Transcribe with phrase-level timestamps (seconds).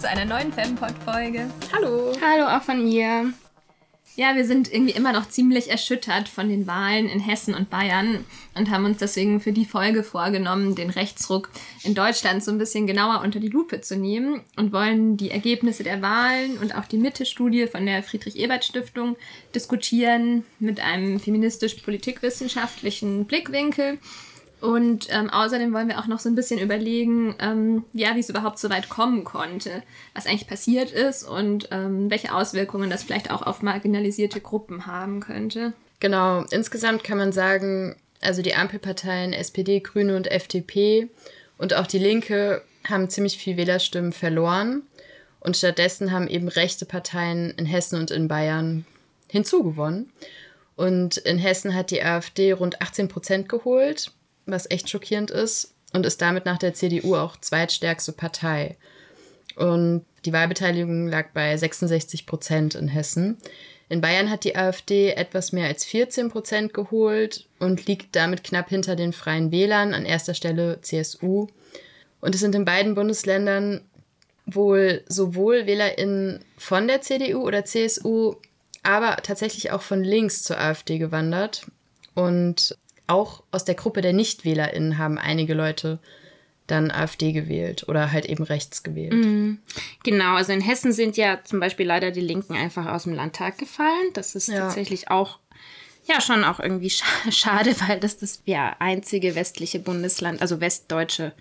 [0.00, 1.50] zu einer neuen Fempod-Folge.
[1.74, 2.12] Hallo.
[2.22, 3.34] Hallo auch von mir.
[4.16, 8.24] Ja, wir sind irgendwie immer noch ziemlich erschüttert von den Wahlen in Hessen und Bayern
[8.54, 11.50] und haben uns deswegen für die Folge vorgenommen, den Rechtsruck
[11.84, 15.84] in Deutschland so ein bisschen genauer unter die Lupe zu nehmen und wollen die Ergebnisse
[15.84, 19.16] der Wahlen und auch die Mitte-Studie von der Friedrich-Ebert-Stiftung
[19.54, 23.98] diskutieren mit einem feministisch-politikwissenschaftlichen Blickwinkel
[24.60, 28.28] und ähm, außerdem wollen wir auch noch so ein bisschen überlegen, ähm, ja, wie es
[28.28, 29.82] überhaupt so weit kommen konnte,
[30.14, 35.20] was eigentlich passiert ist und ähm, welche Auswirkungen das vielleicht auch auf marginalisierte Gruppen haben
[35.20, 35.72] könnte.
[36.00, 41.08] Genau, insgesamt kann man sagen, also die Ampelparteien SPD, Grüne und FDP
[41.56, 44.82] und auch die Linke haben ziemlich viel Wählerstimmen verloren.
[45.40, 48.84] Und stattdessen haben eben rechte Parteien in Hessen und in Bayern
[49.28, 50.10] hinzugewonnen.
[50.76, 54.12] Und in Hessen hat die AfD rund 18 Prozent geholt
[54.46, 58.76] was echt schockierend ist und ist damit nach der CDU auch zweitstärkste Partei.
[59.56, 63.38] Und die Wahlbeteiligung lag bei 66 Prozent in Hessen.
[63.88, 68.68] In Bayern hat die AfD etwas mehr als 14 Prozent geholt und liegt damit knapp
[68.68, 71.48] hinter den Freien Wählern, an erster Stelle CSU.
[72.20, 73.80] Und es sind in beiden Bundesländern
[74.46, 78.36] wohl sowohl WählerInnen von der CDU oder CSU,
[78.82, 81.66] aber tatsächlich auch von links zur AfD gewandert.
[82.14, 82.76] Und
[83.10, 85.98] auch aus der Gruppe der NichtwählerInnen haben einige Leute
[86.70, 89.12] dann AfD gewählt oder halt eben rechts gewählt.
[89.12, 89.58] Mhm.
[90.04, 93.58] Genau, also in Hessen sind ja zum Beispiel leider die Linken einfach aus dem Landtag
[93.58, 94.10] gefallen.
[94.14, 94.60] Das ist ja.
[94.60, 95.38] tatsächlich auch,
[96.06, 101.32] ja, schon auch irgendwie sch schade, weil das das ja einzige westliche Bundesland, also westdeutsche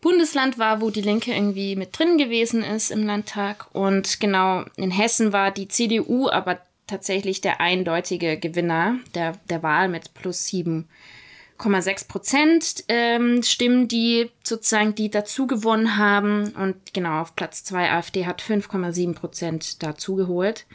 [0.00, 3.66] Bundesland war, wo die Linke irgendwie mit drin gewesen ist im Landtag.
[3.72, 9.88] Und genau, in Hessen war die CDU aber tatsächlich der eindeutige Gewinner der, der Wahl
[9.88, 16.48] mit plus 7,6 Prozent ähm, Stimmen, die sozusagen die dazu gewonnen haben.
[16.56, 20.66] Und genau auf Platz 2 AfD hat 5,7 Prozent dazu geholt.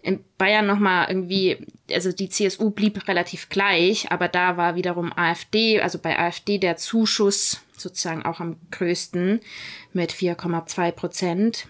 [0.00, 1.58] In Bayern nochmal irgendwie,
[1.92, 6.76] also die CSU blieb relativ gleich, aber da war wiederum AfD, also bei AfD der
[6.76, 9.40] Zuschuss sozusagen auch am größten
[9.92, 11.68] mit 4,2 Prozent.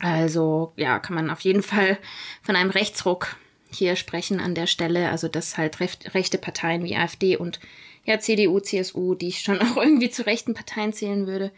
[0.00, 1.98] Also ja, kann man auf jeden Fall
[2.42, 3.36] von einem Rechtsruck
[3.70, 5.10] hier sprechen an der Stelle.
[5.10, 7.60] Also dass halt recht, rechte Parteien wie AfD und
[8.04, 11.50] ja CDU, CSU, die ich schon auch irgendwie zu rechten Parteien zählen würde,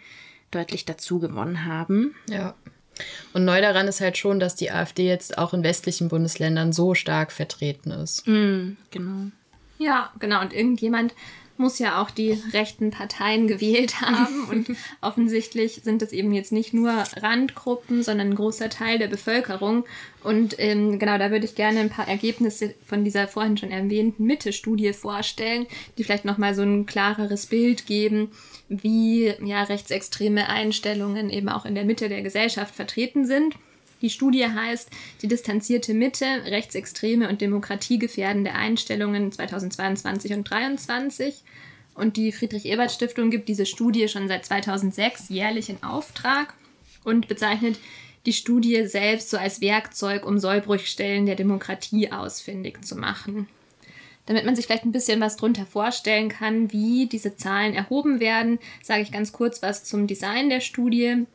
[0.51, 2.15] deutlich dazu gewonnen haben.
[2.29, 2.55] Ja.
[3.35, 6.95] Und neu daran ist halt schon, dass die AfD jetzt auch in westlichen Bundesländern so
[6.95, 8.27] stark vertreten ist.
[8.27, 9.31] Mm, genau.
[9.79, 10.41] Ja, genau.
[10.41, 11.15] Und irgendjemand
[11.59, 14.49] muss ja auch die rechten Parteien gewählt haben.
[14.51, 19.85] Und offensichtlich sind es eben jetzt nicht nur Randgruppen, sondern ein großer Teil der Bevölkerung.
[20.23, 24.25] Und ähm, genau, da würde ich gerne ein paar Ergebnisse von dieser vorhin schon erwähnten
[24.25, 28.31] Mitte-Studie vorstellen, die vielleicht nochmal so ein klareres Bild geben,
[28.69, 33.55] wie ja rechtsextreme Einstellungen eben auch in der Mitte der Gesellschaft vertreten sind.
[34.03, 34.91] Die Studie heißt
[35.23, 41.43] Die distanzierte Mitte, rechtsextreme und demokratiegefährdende Einstellungen 2022 und 2023.
[41.95, 46.55] Und die Friedrich-Ebert-Stiftung gibt diese Studie schon seit 2006 jährlich in Auftrag
[47.05, 47.79] und bezeichnet
[48.27, 53.49] die Studie selbst so als Werkzeug, um Sollbruchstellen der Demokratie ausfindig zu machen.
[54.27, 58.59] Damit man sich vielleicht ein bisschen was drunter vorstellen kann, wie diese Zahlen erhoben werden,
[58.83, 61.27] sage ich ganz kurz was zum Design der Studie.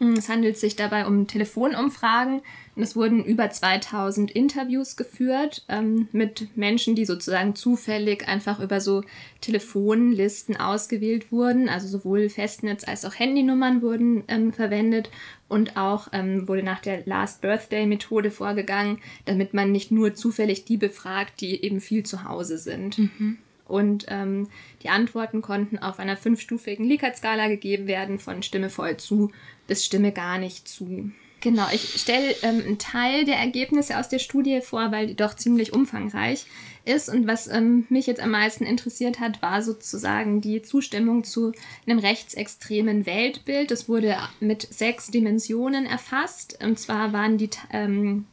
[0.00, 2.42] Es handelt sich dabei um Telefonumfragen
[2.76, 8.80] und es wurden über 2000 Interviews geführt ähm, mit Menschen, die sozusagen zufällig einfach über
[8.80, 9.02] so
[9.40, 11.68] Telefonlisten ausgewählt wurden.
[11.68, 15.10] Also sowohl Festnetz als auch Handynummern wurden ähm, verwendet
[15.48, 20.64] und auch ähm, wurde nach der Last Birthday Methode vorgegangen, damit man nicht nur zufällig
[20.64, 22.98] die befragt, die eben viel zu Hause sind.
[22.98, 23.38] Mhm.
[23.66, 24.48] Und ähm,
[24.82, 29.30] die Antworten konnten auf einer fünfstufigen Likert-Skala gegeben werden, von Stimme voll zu
[29.66, 31.10] bis Stimme gar nicht zu.
[31.40, 35.34] Genau, ich stelle ähm, einen Teil der Ergebnisse aus der Studie vor, weil die doch
[35.34, 36.46] ziemlich umfangreich
[36.86, 37.10] ist.
[37.10, 41.52] Und was ähm, mich jetzt am meisten interessiert hat, war sozusagen die Zustimmung zu
[41.86, 43.70] einem rechtsextremen Weltbild.
[43.70, 46.58] Das wurde mit sechs Dimensionen erfasst.
[46.62, 48.24] Und zwar waren die ähm,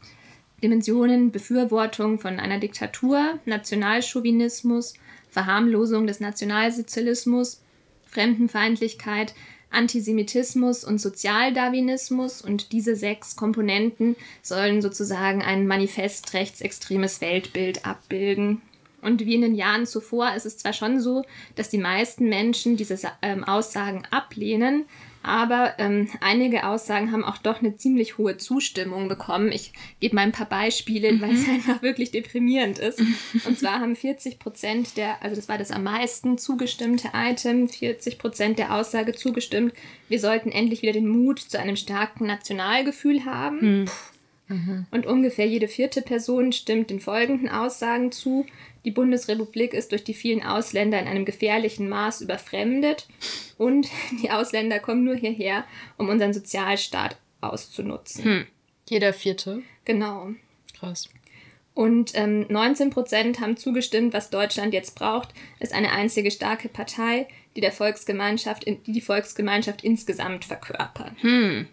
[0.63, 4.93] Dimensionen Befürwortung von einer Diktatur, Nationalchauvinismus,
[5.31, 7.61] Verharmlosung des Nationalsozialismus,
[8.05, 9.33] Fremdenfeindlichkeit,
[9.71, 18.61] Antisemitismus und Sozialdarwinismus und diese sechs Komponenten sollen sozusagen ein manifest rechtsextremes Weltbild abbilden.
[19.01, 21.23] Und wie in den Jahren zuvor ist es zwar schon so,
[21.55, 24.85] dass die meisten Menschen diese ähm, Aussagen ablehnen,
[25.23, 29.51] Aber ähm, einige Aussagen haben auch doch eine ziemlich hohe Zustimmung bekommen.
[29.51, 31.21] Ich gebe mal ein paar Beispiele, mhm.
[31.21, 32.99] weil es einfach wirklich deprimierend ist.
[33.45, 38.17] Und zwar haben 40 Prozent der, also das war das am meisten zugestimmte Item, 40
[38.17, 39.73] Prozent der Aussage zugestimmt,
[40.09, 43.81] wir sollten endlich wieder den Mut zu einem starken Nationalgefühl haben.
[43.81, 43.85] Mhm.
[44.91, 48.45] Und ungefähr jede vierte Person stimmt den folgenden Aussagen zu.
[48.85, 53.07] Die Bundesrepublik ist durch die vielen Ausländer in einem gefährlichen Maß überfremdet
[53.57, 53.87] und
[54.21, 55.65] die Ausländer kommen nur hierher,
[55.97, 58.23] um unseren Sozialstaat auszunutzen.
[58.23, 58.45] Hm.
[58.89, 59.61] Jeder vierte?
[59.85, 60.31] Genau.
[60.79, 61.09] Krass.
[61.73, 67.27] Und ähm, 19 Prozent haben zugestimmt, was Deutschland jetzt braucht, ist eine einzige starke Partei,
[67.55, 71.13] die der Volksgemeinschaft, die die Volksgemeinschaft insgesamt verkörpert.
[71.21, 71.67] Hm.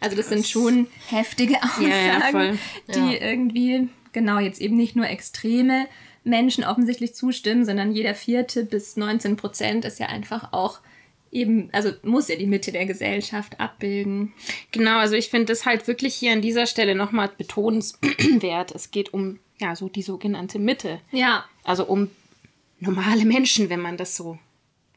[0.00, 2.56] Also das sind schon heftige Aussagen, ja, ja,
[2.94, 5.86] die irgendwie genau jetzt eben nicht nur extreme
[6.24, 10.80] Menschen offensichtlich zustimmen, sondern jeder vierte bis 19 Prozent ist ja einfach auch
[11.30, 14.32] eben, also muss ja die Mitte der Gesellschaft abbilden.
[14.72, 18.72] Genau, also ich finde das halt wirklich hier an dieser Stelle nochmal betonenswert.
[18.74, 21.00] Es geht um, ja, so die sogenannte Mitte.
[21.12, 21.44] Ja.
[21.62, 22.10] Also um
[22.80, 24.38] normale Menschen, wenn man das so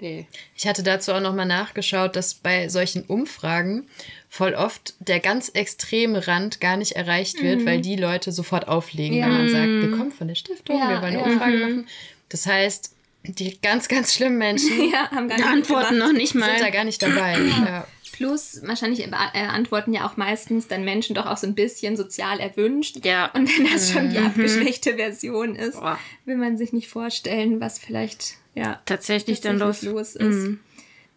[0.02, 0.26] will.
[0.56, 3.88] Ich hatte dazu auch nochmal nachgeschaut, dass bei solchen Umfragen
[4.30, 7.66] voll oft der ganz extreme Rand gar nicht erreicht wird, mhm.
[7.66, 9.26] weil die Leute sofort auflegen, ja.
[9.26, 11.26] wenn man sagt, wir kommen von der Stiftung, ja, wir wollen eine ja.
[11.26, 11.62] Umfrage mhm.
[11.62, 11.88] machen.
[12.30, 12.94] Das heißt,
[13.24, 16.50] die ganz, ganz schlimmen Menschen ja, haben gar nicht antworten noch nicht mal.
[16.50, 17.38] Sind da gar nicht dabei.
[17.66, 17.88] ja.
[18.14, 22.42] Plus, wahrscheinlich äh, antworten ja auch meistens dann Menschen doch auch so ein bisschen sozial
[22.42, 23.06] erwünscht.
[23.06, 23.32] Ja.
[23.34, 24.26] Und wenn das schon die mhm.
[24.26, 25.98] abgeschwächte Version ist, Boah.
[26.26, 30.48] will man sich nicht vorstellen, was vielleicht ja tatsächlich, tatsächlich dann los, los ist.
[30.48, 30.60] Mhm.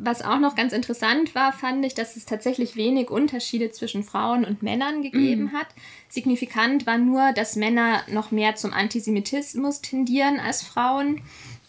[0.04, 4.44] Was auch noch ganz interessant war, fand ich, dass es tatsächlich wenig Unterschiede zwischen Frauen
[4.44, 5.52] und Männern gegeben mhm.
[5.52, 5.68] hat.
[6.08, 11.20] Signifikant war nur, dass Männer noch mehr zum Antisemitismus tendieren als Frauen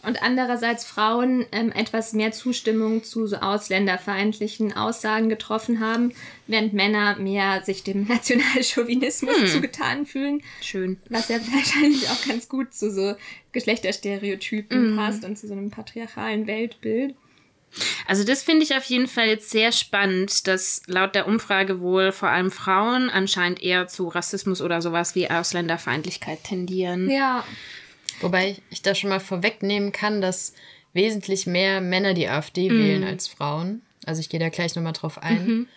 [0.06, 6.12] und andererseits Frauen ähm, etwas mehr Zustimmung zu so ausländerfeindlichen Aussagen getroffen haben,
[6.46, 9.46] während Männer mehr sich dem Nationalchauvinismus hm.
[9.46, 10.42] zugetan fühlen.
[10.60, 10.98] Schön.
[11.08, 13.14] Was ja wahrscheinlich auch ganz gut zu so
[13.52, 14.96] Geschlechterstereotypen mhm.
[14.96, 17.14] passt und zu so einem patriarchalen Weltbild.
[18.06, 22.12] Also das finde ich auf jeden Fall jetzt sehr spannend, dass laut der Umfrage wohl
[22.12, 27.10] vor allem Frauen anscheinend eher zu Rassismus oder sowas wie Ausländerfeindlichkeit tendieren.
[27.10, 27.44] Ja.
[28.20, 30.54] Wobei ich da schon mal vorwegnehmen kann, dass
[30.92, 32.78] wesentlich mehr Männer die AfD mhm.
[32.78, 33.82] wählen als Frauen.
[34.06, 35.46] Also ich gehe da gleich nochmal drauf ein.
[35.46, 35.68] Mhm.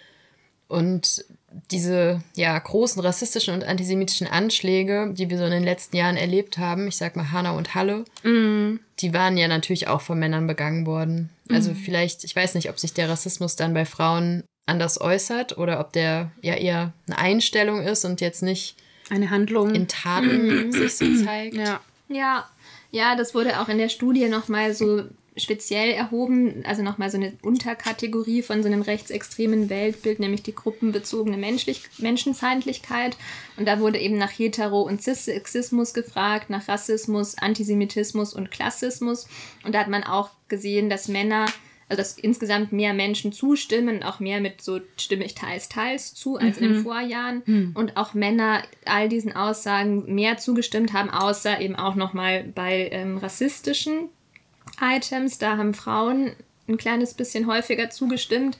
[0.68, 1.26] Und
[1.72, 6.58] diese ja, großen rassistischen und antisemitischen Anschläge, die wir so in den letzten Jahren erlebt
[6.58, 8.80] haben, ich sag mal Hanau und Halle, mm.
[9.00, 11.30] die waren ja natürlich auch von Männern begangen worden.
[11.50, 11.76] Also mm.
[11.76, 15.94] vielleicht, ich weiß nicht, ob sich der Rassismus dann bei Frauen anders äußert oder ob
[15.94, 18.76] der ja eher eine Einstellung ist und jetzt nicht
[19.10, 21.56] eine Handlung in Taten sich so zeigt.
[21.56, 21.80] Ja.
[22.10, 22.50] Ja,
[22.92, 25.04] ja, das wurde auch in der Studie nochmal so
[25.38, 31.38] speziell erhoben, also nochmal so eine Unterkategorie von so einem rechtsextremen Weltbild, nämlich die gruppenbezogene
[31.38, 33.16] Menschlich Menschenfeindlichkeit.
[33.56, 39.28] Und da wurde eben nach Hetero- und Cis-Sexismus gefragt, nach Rassismus, Antisemitismus und Klassismus.
[39.64, 41.46] Und da hat man auch gesehen, dass Männer,
[41.90, 46.38] also dass insgesamt mehr Menschen zustimmen, auch mehr mit so stimme ich teils, teils zu
[46.38, 46.64] als mhm.
[46.64, 46.84] in den mhm.
[46.84, 47.44] Vorjahren.
[47.46, 47.72] Mhm.
[47.76, 53.18] Und auch Männer all diesen Aussagen mehr zugestimmt haben, außer eben auch nochmal bei ähm,
[53.18, 54.10] rassistischen
[54.82, 56.34] Items, da haben Frauen
[56.68, 58.58] ein kleines bisschen häufiger zugestimmt.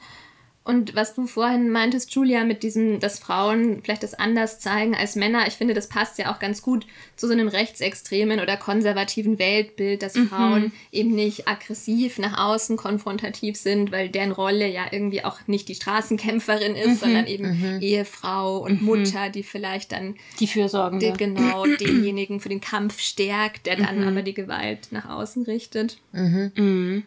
[0.68, 5.16] Und was du vorhin meintest, Julia, mit diesem, dass Frauen vielleicht das anders zeigen als
[5.16, 9.40] Männer, ich finde, das passt ja auch ganz gut zu so einem rechtsextremen oder konservativen
[9.40, 10.28] Weltbild, dass mhm.
[10.28, 15.70] Frauen eben nicht aggressiv nach außen konfrontativ sind, weil deren Rolle ja irgendwie auch nicht
[15.70, 16.96] die Straßenkämpferin ist, mhm.
[16.96, 17.82] sondern eben mhm.
[17.82, 18.88] Ehefrau und mhm.
[18.88, 24.02] Mutter, die vielleicht dann die Fürsorgen den, genau denjenigen für den Kampf stärkt, der dann
[24.02, 24.08] mhm.
[24.10, 25.98] aber die Gewalt nach außen richtet.
[26.12, 27.06] Mhm.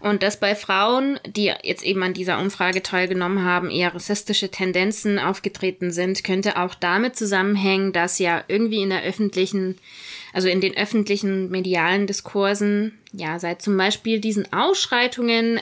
[0.00, 5.18] Und dass bei Frauen, die jetzt eben an dieser Umfrage teilgenommen haben, eher rassistische Tendenzen
[5.18, 9.76] aufgetreten sind, könnte auch damit zusammenhängen, dass ja irgendwie in der öffentlichen,
[10.32, 15.60] also in den öffentlichen medialen Diskursen, ja, seit zum Beispiel diesen Ausschreitungen,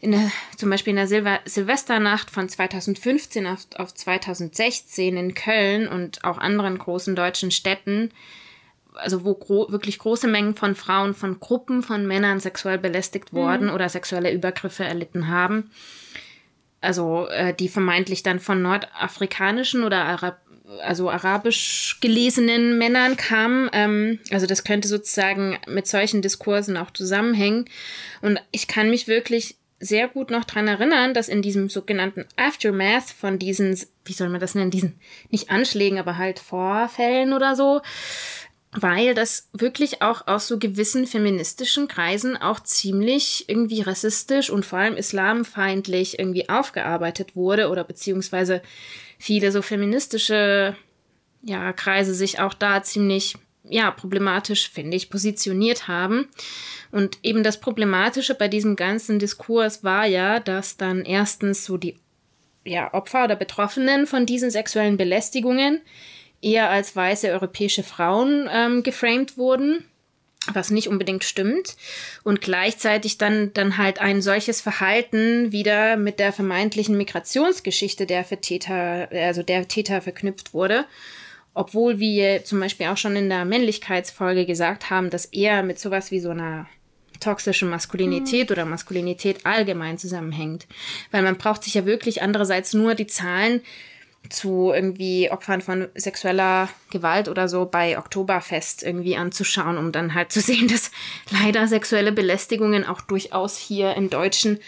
[0.00, 5.88] in der, zum Beispiel in der Silver Silvesternacht von 2015 auf, auf 2016 in Köln
[5.88, 8.12] und auch anderen großen deutschen Städten,
[8.98, 13.68] also wo gro wirklich große Mengen von Frauen von Gruppen von Männern sexuell belästigt worden
[13.68, 13.74] mhm.
[13.74, 15.70] oder sexuelle Übergriffe erlitten haben.
[16.80, 20.40] Also äh, die vermeintlich dann von nordafrikanischen oder Arab
[20.82, 23.70] also arabisch gelesenen Männern kamen.
[23.72, 27.64] Ähm, also das könnte sozusagen mit solchen Diskursen auch zusammenhängen.
[28.20, 33.10] Und ich kann mich wirklich sehr gut noch dran erinnern, dass in diesem sogenannten Aftermath
[33.10, 34.98] von diesen, wie soll man das nennen, diesen,
[35.30, 37.80] nicht Anschlägen, aber halt Vorfällen oder so,
[38.72, 44.78] weil das wirklich auch aus so gewissen feministischen Kreisen auch ziemlich irgendwie rassistisch und vor
[44.78, 48.62] allem islamfeindlich irgendwie aufgearbeitet wurde oder beziehungsweise
[49.18, 50.76] viele so feministische
[51.42, 56.28] ja, Kreise sich auch da ziemlich ja, problematisch, finde ich, positioniert haben.
[56.90, 61.96] Und eben das Problematische bei diesem ganzen Diskurs war ja, dass dann erstens so die
[62.64, 65.80] ja, Opfer oder Betroffenen von diesen sexuellen Belästigungen
[66.42, 69.84] eher als weiße europäische Frauen ähm, geframed wurden,
[70.52, 71.76] was nicht unbedingt stimmt.
[72.24, 78.40] Und gleichzeitig dann, dann halt ein solches Verhalten wieder mit der vermeintlichen Migrationsgeschichte der für
[78.40, 80.84] Täter, also der Täter verknüpft wurde.
[81.54, 86.12] Obwohl wir zum Beispiel auch schon in der Männlichkeitsfolge gesagt haben, dass er mit sowas
[86.12, 86.68] wie so einer
[87.18, 88.52] toxischen Maskulinität mhm.
[88.52, 90.66] oder Maskulinität allgemein zusammenhängt.
[91.10, 93.62] Weil man braucht sich ja wirklich andererseits nur die Zahlen
[94.28, 100.32] zu irgendwie Opfern von sexueller Gewalt oder so bei Oktoberfest irgendwie anzuschauen, um dann halt
[100.32, 100.90] zu sehen, dass
[101.30, 104.58] leider sexuelle Belästigungen auch durchaus hier im deutschen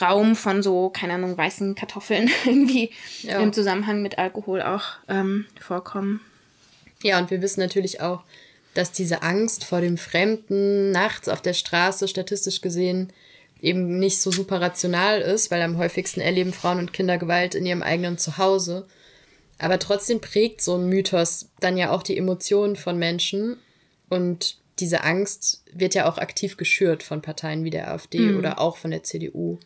[0.00, 2.90] Raum von so, keine Ahnung, weißen Kartoffeln irgendwie
[3.22, 3.40] ja.
[3.40, 6.20] im Zusammenhang mit Alkohol auch ähm, vorkommen.
[7.02, 8.22] Ja, und wir wissen natürlich auch,
[8.74, 13.12] dass diese Angst vor dem Fremden nachts auf der Straße statistisch gesehen
[13.62, 17.66] eben nicht so super rational ist, weil am häufigsten erleben Frauen und Kinder Gewalt in
[17.66, 18.86] ihrem eigenen Zuhause.
[19.58, 23.58] Aber trotzdem prägt so ein Mythos dann ja auch die Emotionen von Menschen
[24.08, 28.38] und diese Angst wird ja auch aktiv geschürt von Parteien wie der AfD mhm.
[28.38, 29.58] oder auch von der CDU.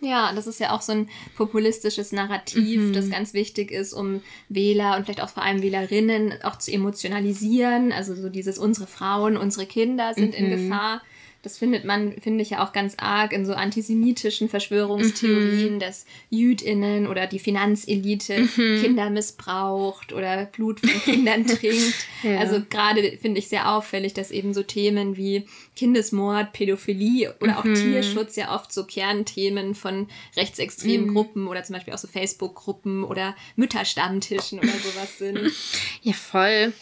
[0.00, 2.92] Ja, das ist ja auch so ein populistisches Narrativ, mhm.
[2.92, 7.92] das ganz wichtig ist, um Wähler und vielleicht auch vor allem Wählerinnen auch zu emotionalisieren.
[7.92, 10.46] Also so dieses unsere Frauen, unsere Kinder sind mhm.
[10.46, 11.02] in Gefahr.
[11.46, 15.78] Das findet man, finde ich ja auch ganz arg in so antisemitischen Verschwörungstheorien, mhm.
[15.78, 18.82] dass JüdInnen oder die Finanzelite mhm.
[18.82, 21.94] Kinder missbraucht oder Blut von Kindern trinkt.
[22.24, 22.38] Ja.
[22.38, 27.64] Also gerade finde ich sehr auffällig, dass eben so Themen wie Kindesmord, Pädophilie oder auch
[27.64, 27.76] mhm.
[27.76, 31.14] Tierschutz ja oft so Kernthemen von rechtsextremen mhm.
[31.14, 35.52] Gruppen oder zum Beispiel auch so Facebook-Gruppen oder Mütterstammtischen oder sowas sind.
[36.02, 36.72] Ja, voll.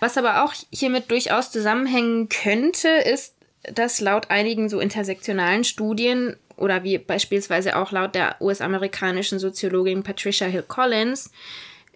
[0.00, 3.34] Was aber auch hiermit durchaus zusammenhängen könnte, ist,
[3.74, 10.46] dass laut einigen so intersektionalen Studien oder wie beispielsweise auch laut der US-amerikanischen Soziologin Patricia
[10.46, 11.30] Hill Collins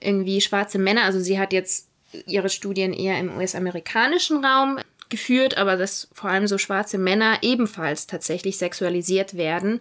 [0.01, 1.89] irgendwie schwarze Männer, also sie hat jetzt
[2.27, 8.07] ihre Studien eher im US-amerikanischen Raum geführt, aber dass vor allem so schwarze Männer ebenfalls
[8.07, 9.81] tatsächlich sexualisiert werden,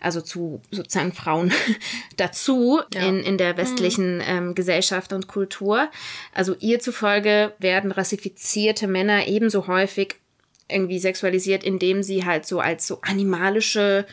[0.00, 1.52] also zu sozusagen Frauen
[2.16, 3.02] dazu ja.
[3.02, 4.24] in, in der westlichen mhm.
[4.26, 5.88] ähm, Gesellschaft und Kultur.
[6.34, 10.16] Also ihr zufolge werden rassifizierte Männer ebenso häufig
[10.72, 14.06] irgendwie sexualisiert, indem sie halt so als so animalische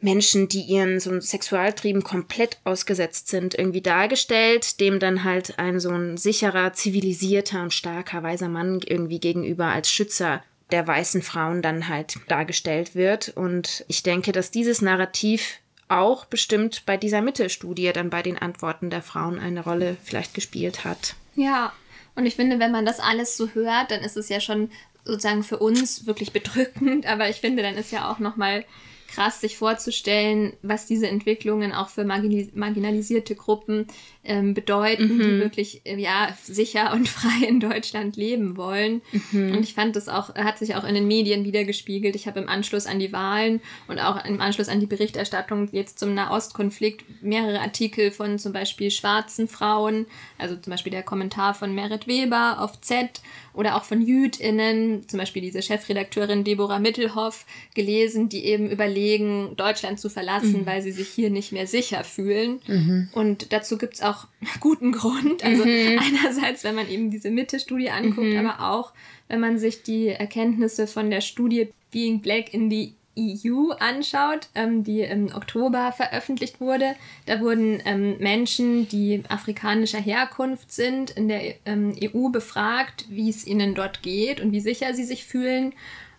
[0.00, 5.90] Menschen, die ihren so Sexualtrieben komplett ausgesetzt sind, irgendwie dargestellt, dem dann halt ein so
[5.90, 11.88] ein sicherer, zivilisierter und starker weiser Mann irgendwie gegenüber als Schützer der weißen Frauen dann
[11.88, 13.30] halt dargestellt wird.
[13.30, 18.90] Und ich denke, dass dieses Narrativ auch bestimmt bei dieser Mittelstudie dann bei den Antworten
[18.90, 21.14] der Frauen eine Rolle vielleicht gespielt hat.
[21.34, 21.72] Ja,
[22.14, 24.70] und ich finde, wenn man das alles so hört, dann ist es ja schon
[25.04, 28.64] sozusagen für uns wirklich bedrückend, aber ich finde, dann ist ja auch nochmal
[29.08, 33.86] krass, sich vorzustellen, was diese Entwicklungen auch für marginalisierte Gruppen
[34.28, 35.18] ähm, bedeuten, mhm.
[35.18, 39.02] die wirklich äh, ja sicher und frei in Deutschland leben wollen.
[39.32, 39.56] Mhm.
[39.56, 42.14] Und ich fand das auch, hat sich auch in den Medien wiedergespiegelt.
[42.14, 45.98] Ich habe im Anschluss an die Wahlen und auch im Anschluss an die Berichterstattung jetzt
[45.98, 50.06] zum Nahostkonflikt mehrere Artikel von zum Beispiel schwarzen Frauen,
[50.36, 53.20] also zum Beispiel der Kommentar von Merit Weber auf Z
[53.54, 57.44] oder auch von JüdInnen, zum Beispiel diese Chefredakteurin Deborah Mittelhoff,
[57.74, 60.66] gelesen, die eben überlegen, Deutschland zu verlassen, mhm.
[60.66, 62.60] weil sie sich hier nicht mehr sicher fühlen.
[62.68, 63.08] Mhm.
[63.12, 64.17] Und dazu gibt es auch
[64.60, 65.44] guten Grund.
[65.44, 65.98] Also mhm.
[65.98, 68.46] einerseits, wenn man eben diese Mitte-Studie anguckt, mhm.
[68.46, 68.92] aber auch,
[69.28, 74.84] wenn man sich die Erkenntnisse von der Studie Being Black in the EU anschaut, ähm,
[74.84, 76.94] die im Oktober veröffentlicht wurde,
[77.26, 83.46] da wurden ähm, Menschen, die afrikanischer Herkunft sind, in der ähm, EU befragt, wie es
[83.46, 85.72] ihnen dort geht und wie sicher sie sich fühlen.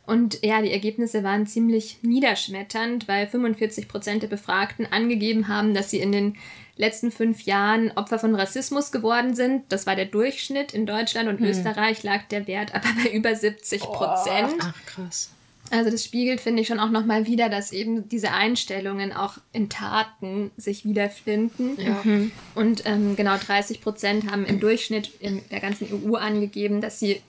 [0.06, 5.92] Und ja, die Ergebnisse waren ziemlich niederschmetternd, weil 45 Prozent der Befragten angegeben haben, dass
[5.92, 6.36] sie in den
[6.80, 9.66] letzten fünf Jahren Opfer von Rassismus geworden sind.
[9.70, 10.74] Das war der Durchschnitt.
[10.74, 11.46] In Deutschland und hm.
[11.46, 14.56] Österreich lag der Wert aber bei über 70 Prozent.
[14.62, 15.30] ach, krass.
[15.72, 19.70] Also das spiegelt, finde ich, schon auch nochmal wieder, dass eben diese Einstellungen auch in
[19.70, 21.80] Taten sich wiederfinden.
[21.80, 22.02] Ja.
[22.04, 22.32] Mhm.
[22.56, 27.22] Und ähm, genau 30 Prozent haben im Durchschnitt in der ganzen EU angegeben, dass sie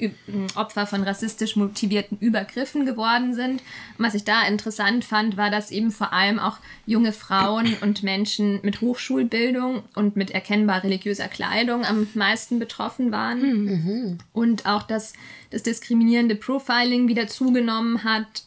[0.54, 3.62] Opfer von rassistisch motivierten Übergriffen geworden sind.
[3.98, 8.02] Und was ich da interessant fand, war, dass eben vor allem auch junge Frauen und
[8.02, 13.64] Menschen mit Hochschulbildung und mit erkennbar religiöser Kleidung am meisten betroffen waren.
[13.64, 14.18] Mhm.
[14.32, 15.12] Und auch, dass
[15.50, 18.44] das diskriminierende Profiling wieder zugenommen hat,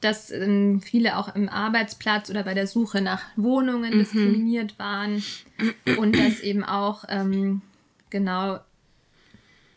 [0.00, 3.98] dass ähm, viele auch im Arbeitsplatz oder bei der Suche nach Wohnungen mhm.
[3.98, 5.22] diskriminiert waren
[5.98, 7.62] und dass eben auch ähm,
[8.10, 8.60] genau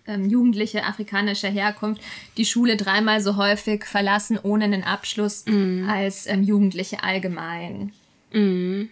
[0.07, 2.01] ähm, Jugendliche afrikanischer Herkunft
[2.38, 5.88] die Schule dreimal so häufig verlassen ohne einen Abschluss mhm.
[5.89, 7.91] als ähm, Jugendliche allgemein.
[8.31, 8.89] Mhm.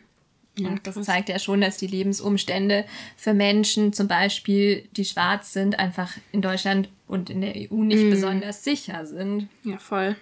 [0.60, 2.86] Ja, und das zeigt ja schon, dass die Lebensumstände
[3.18, 8.04] für Menschen, zum Beispiel, die schwarz sind, einfach in Deutschland und in der EU nicht
[8.04, 8.10] mm.
[8.10, 9.48] besonders sicher sind.
[9.64, 10.16] Ja, voll.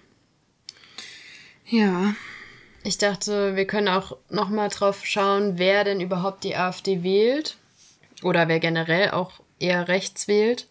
[1.65, 2.15] Ja.
[2.83, 7.57] Ich dachte, wir können auch noch mal drauf schauen, wer denn überhaupt die AfD wählt
[8.23, 10.67] oder wer generell auch eher rechts wählt.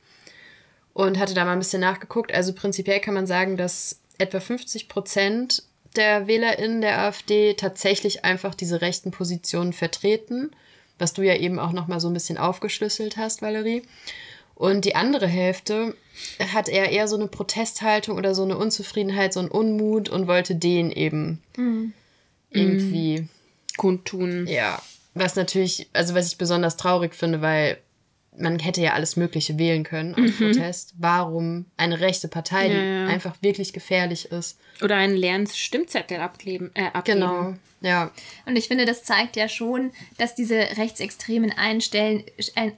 [0.95, 2.33] Und hatte da mal ein bisschen nachgeguckt.
[2.33, 5.63] Also prinzipiell kann man sagen, dass etwa 50 Prozent
[5.97, 10.51] der WählerInnen der AfD tatsächlich einfach diese rechten Positionen vertreten,
[10.99, 13.83] was du ja eben auch noch mal so ein bisschen aufgeschlüsselt hast, Valerie.
[14.55, 15.95] Und die andere Hälfte
[16.53, 20.55] hat er eher so eine Protesthaltung oder so eine Unzufriedenheit, so einen Unmut und wollte
[20.55, 21.93] den eben mhm.
[22.51, 23.29] irgendwie
[23.77, 24.47] kundtun.
[24.47, 24.81] Ja,
[25.13, 27.79] was natürlich, also was ich besonders traurig finde, weil
[28.39, 30.53] man hätte ja alles Mögliche wählen können aus mhm.
[30.53, 30.95] Protest.
[30.99, 33.07] Warum eine rechte Partei, die ja.
[33.07, 34.59] einfach wirklich gefährlich ist?
[34.83, 37.21] Oder einen leeren Stimmzettel abkleben, äh, abgeben.
[37.21, 38.11] Genau, ja.
[38.47, 42.25] Und ich finde, das zeigt ja schon, dass diese rechtsextremen Einstell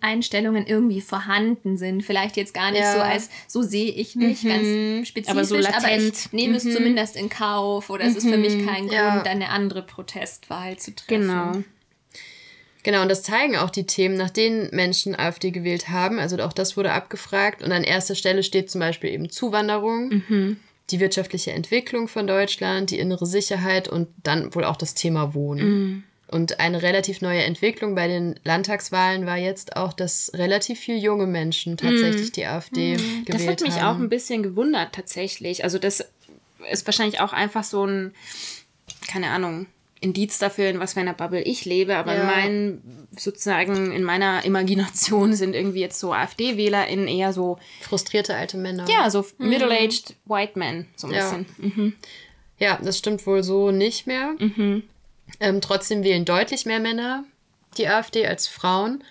[0.00, 2.04] Einstellungen irgendwie vorhanden sind.
[2.04, 2.92] Vielleicht jetzt gar nicht ja.
[2.92, 4.48] so als, so sehe ich mich mhm.
[4.48, 6.56] ganz spezifisch, aber, so aber ich nehme mhm.
[6.56, 8.66] es zumindest in Kauf oder es ist für mich mhm.
[8.66, 9.14] kein ja.
[9.14, 11.22] Grund, eine andere Protestwahl zu treffen.
[11.22, 11.52] Genau.
[12.88, 16.18] Genau, und das zeigen auch die Themen, nach denen Menschen AfD gewählt haben.
[16.18, 17.62] Also auch das wurde abgefragt.
[17.62, 20.56] Und an erster Stelle steht zum Beispiel eben Zuwanderung, mhm.
[20.88, 25.68] die wirtschaftliche Entwicklung von Deutschland, die innere Sicherheit und dann wohl auch das Thema Wohnen.
[25.68, 26.02] Mhm.
[26.28, 31.26] Und eine relativ neue Entwicklung bei den Landtagswahlen war jetzt auch, dass relativ viele junge
[31.26, 32.32] Menschen tatsächlich mhm.
[32.32, 32.96] die AfD mhm.
[32.96, 33.26] gewählt haben.
[33.26, 33.96] Das hat mich haben.
[33.98, 35.62] auch ein bisschen gewundert tatsächlich.
[35.62, 36.06] Also das
[36.72, 38.14] ist wahrscheinlich auch einfach so ein,
[39.08, 39.66] keine Ahnung,
[40.00, 42.20] Indiz dafür, in was für einer Bubble ich lebe, aber ja.
[42.20, 47.58] in meinen, sozusagen, in meiner Imagination sind irgendwie jetzt so AfD-WählerInnen eher so.
[47.80, 48.86] Frustrierte alte Männer.
[48.88, 49.48] Ja, so mhm.
[49.48, 51.22] middle-aged white men, so ein ja.
[51.22, 51.46] bisschen.
[51.58, 51.92] Mhm.
[52.58, 54.34] Ja, das stimmt wohl so nicht mehr.
[54.38, 54.82] Mhm.
[55.40, 57.24] Ähm, trotzdem wählen deutlich mehr Männer
[57.76, 59.04] die AfD als Frauen.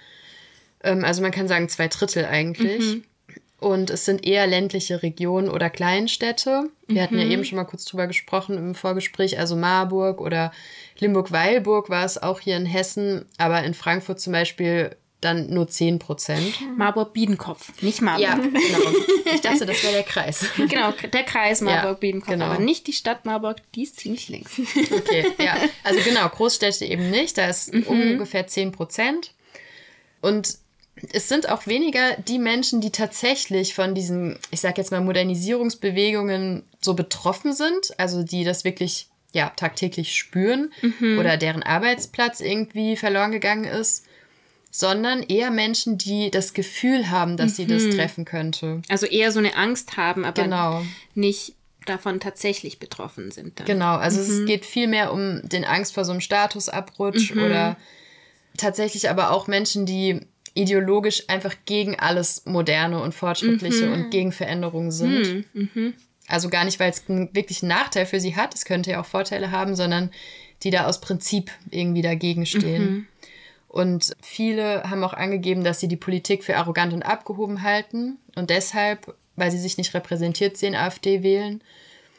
[0.83, 3.03] Ähm, also man kann sagen zwei Drittel eigentlich.
[3.59, 6.69] Und es sind eher ländliche Regionen oder Kleinstädte.
[6.87, 7.03] Wir mhm.
[7.03, 7.31] hatten ja mhm.
[7.31, 9.39] eben schon mal kurz drüber gesprochen im Vorgespräch.
[9.39, 10.51] Also Marburg oder
[10.99, 15.97] Limburg-Weilburg war es auch hier in Hessen, aber in Frankfurt zum Beispiel dann nur 10
[15.97, 16.53] Prozent.
[16.77, 18.21] Marburg-Biedenkopf, nicht Marburg.
[18.23, 18.97] Ja, genau.
[19.33, 20.45] Ich dachte, das wäre der Kreis.
[20.57, 22.51] Genau, der Kreis Marburg-Biedenkopf, ja, genau.
[22.51, 24.59] aber nicht die Stadt Marburg, die ist ziemlich links.
[24.91, 25.57] Okay, ja.
[25.83, 27.83] Also genau, Großstädte eben nicht, da ist mhm.
[27.83, 29.33] ungefähr 10 Prozent.
[30.21, 30.59] Und
[31.13, 36.63] es sind auch weniger die Menschen, die tatsächlich von diesen, ich sag jetzt mal, Modernisierungsbewegungen
[36.81, 41.19] so betroffen sind, also die das wirklich ja tagtäglich spüren mhm.
[41.19, 44.05] oder deren Arbeitsplatz irgendwie verloren gegangen ist,
[44.71, 47.55] sondern eher Menschen, die das Gefühl haben, dass mhm.
[47.55, 47.91] sie das mhm.
[47.91, 48.81] treffen könnte.
[48.89, 50.83] Also eher so eine Angst haben, aber genau.
[51.13, 51.53] nicht
[51.85, 53.59] davon tatsächlich betroffen sind.
[53.59, 53.65] Dann.
[53.65, 54.41] Genau, also mhm.
[54.41, 57.43] es geht viel mehr um den Angst vor so einem Statusabrutsch mhm.
[57.43, 57.77] oder
[58.57, 60.21] tatsächlich aber auch Menschen, die
[60.57, 63.93] ideologisch einfach gegen alles Moderne und Fortschrittliche mhm.
[63.93, 65.45] und gegen Veränderungen sind.
[65.53, 65.69] Mhm.
[65.73, 65.93] mhm.
[66.29, 69.05] Also gar nicht, weil es wirklich einen Nachteil für sie hat, es könnte ja auch
[69.05, 70.11] Vorteile haben, sondern
[70.63, 72.83] die da aus Prinzip irgendwie dagegen stehen.
[72.83, 73.07] Mhm.
[73.69, 78.49] Und viele haben auch angegeben, dass sie die Politik für arrogant und abgehoben halten und
[78.49, 81.61] deshalb, weil sie sich nicht repräsentiert sehen, AfD wählen.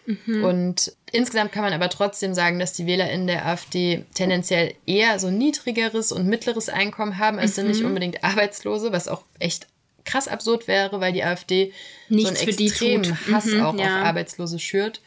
[0.08, 0.42] Mhm.
[0.44, 5.30] Und insgesamt kann man aber trotzdem sagen, dass die WählerInnen der AfD tendenziell eher so
[5.30, 7.38] niedrigeres und mittleres Einkommen haben.
[7.38, 7.54] Es mhm.
[7.54, 7.88] sind nicht mhm.
[7.88, 9.66] unbedingt Arbeitslose, was auch echt
[10.06, 11.72] krass absurd wäre, weil die AfD
[12.08, 13.84] Nichts so einen extremen Hass mhm, auch ja.
[13.84, 15.02] auf Arbeitslose schürt.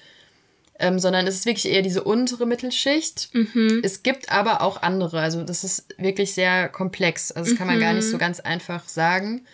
[0.78, 3.30] Ähm, sondern es ist wirklich eher diese untere Mittelschicht.
[3.34, 3.82] Mhm.
[3.84, 5.20] Es gibt aber auch andere.
[5.20, 7.32] Also das ist wirklich sehr komplex.
[7.32, 9.46] Also das kann man gar nicht so ganz einfach sagen.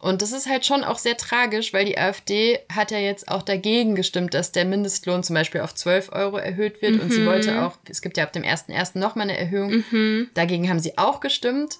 [0.00, 3.42] Und das ist halt schon auch sehr tragisch, weil die AfD hat ja jetzt auch
[3.42, 6.94] dagegen gestimmt, dass der Mindestlohn zum Beispiel auf 12 Euro erhöht wird.
[6.94, 7.00] Mhm.
[7.00, 7.26] Und sie mhm.
[7.26, 8.98] wollte auch, es gibt ja ab dem 1.1.
[8.98, 9.84] nochmal eine Erhöhung.
[9.90, 10.30] Mhm.
[10.32, 11.78] Dagegen haben sie auch gestimmt.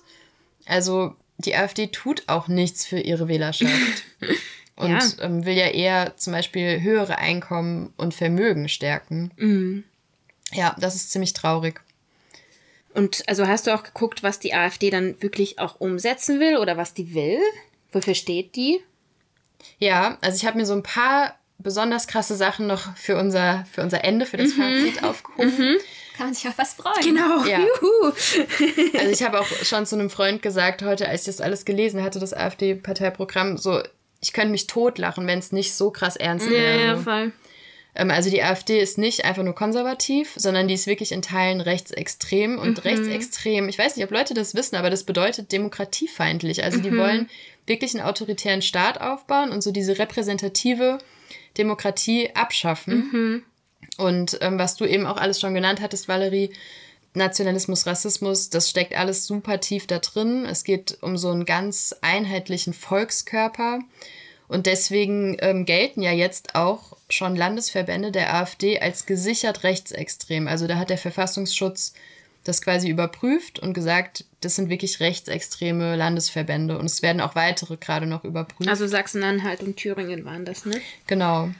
[0.66, 4.04] Also die AfD tut auch nichts für ihre Wählerschaft.
[4.76, 5.00] und ja.
[5.20, 9.30] Ähm, will ja eher zum Beispiel höhere Einkommen und Vermögen stärken.
[9.38, 9.84] Mhm.
[10.52, 11.80] Ja, das ist ziemlich traurig.
[12.92, 16.76] Und also hast du auch geguckt, was die AfD dann wirklich auch umsetzen will oder
[16.76, 17.38] was die will?
[17.92, 18.80] Wofür steht die?
[19.78, 23.82] Ja, also ich habe mir so ein paar besonders krasse Sachen noch für unser, für
[23.82, 24.62] unser Ende, für das mhm.
[24.62, 25.56] Fazit aufgehoben.
[25.56, 25.78] Mhm.
[26.16, 27.02] Kann man sich auf was freuen.
[27.02, 27.44] Genau.
[27.44, 27.60] Ja.
[27.60, 28.12] Juhu.
[28.98, 32.02] Also ich habe auch schon zu einem Freund gesagt heute, als ich das alles gelesen
[32.02, 33.82] hatte, das AfD-Parteiprogramm, so,
[34.20, 36.78] ich könnte mich totlachen, wenn es nicht so krass ernst wäre.
[36.78, 37.32] Ja, ja, voll.
[37.94, 41.60] Ähm, also die AfD ist nicht einfach nur konservativ, sondern die ist wirklich in Teilen
[41.60, 42.58] rechtsextrem.
[42.58, 42.90] Und mhm.
[42.90, 46.64] rechtsextrem, ich weiß nicht, ob Leute das wissen, aber das bedeutet demokratiefeindlich.
[46.64, 46.98] Also die mhm.
[46.98, 47.30] wollen
[47.66, 50.98] wirklich einen autoritären Staat aufbauen und so diese repräsentative
[51.58, 53.10] Demokratie abschaffen.
[53.12, 53.42] Mhm.
[53.96, 56.50] Und ähm, was du eben auch alles schon genannt hattest, Valerie,
[57.14, 60.46] Nationalismus, Rassismus, das steckt alles super tief da drin.
[60.46, 63.80] Es geht um so einen ganz einheitlichen Volkskörper.
[64.50, 70.48] Und deswegen ähm, gelten ja jetzt auch schon Landesverbände der AfD als gesichert rechtsextrem.
[70.48, 71.94] Also da hat der Verfassungsschutz
[72.42, 76.78] das quasi überprüft und gesagt, das sind wirklich rechtsextreme Landesverbände.
[76.78, 78.68] Und es werden auch weitere gerade noch überprüft.
[78.68, 80.80] Also Sachsen-Anhalt und Thüringen waren das, ne?
[81.06, 81.50] Genau.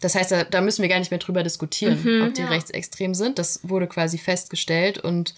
[0.00, 2.48] Das heißt, da, da müssen wir gar nicht mehr drüber diskutieren, mhm, ob die ja.
[2.48, 3.38] rechtsextrem sind.
[3.38, 5.36] Das wurde quasi festgestellt und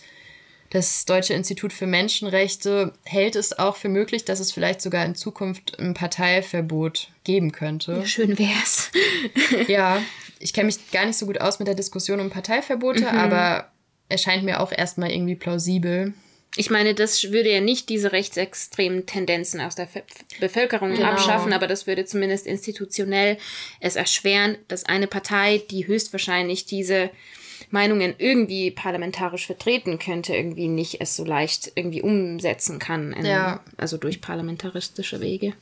[0.71, 5.15] das Deutsche Institut für Menschenrechte hält es auch für möglich, dass es vielleicht sogar in
[5.15, 8.07] Zukunft ein Parteiverbot geben könnte.
[8.07, 8.91] Schön wär's.
[9.69, 10.03] ja,
[10.39, 13.07] ich kenne mich gar nicht so gut aus mit der Diskussion um Parteiverbote, mhm.
[13.07, 13.71] aber
[14.09, 16.15] erscheint mir auch erstmal irgendwie plausibel.
[16.59, 19.89] Ich meine, das würde ja nicht diese rechtsextremen Tendenzen aus der
[20.41, 21.11] Bevölkerung genau.
[21.11, 23.37] abschaffen, aber das würde zumindest institutionell
[23.81, 27.11] es erschweren, dass eine Partei, die höchstwahrscheinlich diese
[27.71, 33.13] Meinungen irgendwie parlamentarisch vertreten könnte, irgendwie nicht es so leicht irgendwie umsetzen kann.
[33.13, 33.61] In, ja.
[33.77, 35.55] Also durch parlamentaristische Wege.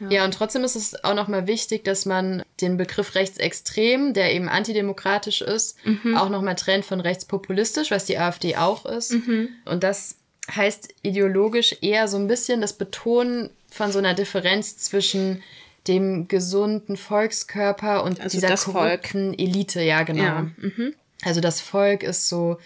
[0.00, 0.10] Ja.
[0.10, 4.48] ja, und trotzdem ist es auch nochmal wichtig, dass man den Begriff rechtsextrem, der eben
[4.48, 6.16] antidemokratisch ist, mhm.
[6.16, 9.12] auch nochmal trennt von rechtspopulistisch, was die AfD auch ist.
[9.12, 9.48] Mhm.
[9.64, 10.16] Und das
[10.54, 15.42] heißt ideologisch eher so ein bisschen das Betonen von so einer Differenz zwischen
[15.88, 19.38] dem gesunden Volkskörper und also dieser korrupten Volk.
[19.38, 20.22] Elite, ja, genau.
[20.22, 20.50] Ja.
[20.56, 20.94] Mhm.
[21.24, 22.58] Also das Volk ist so,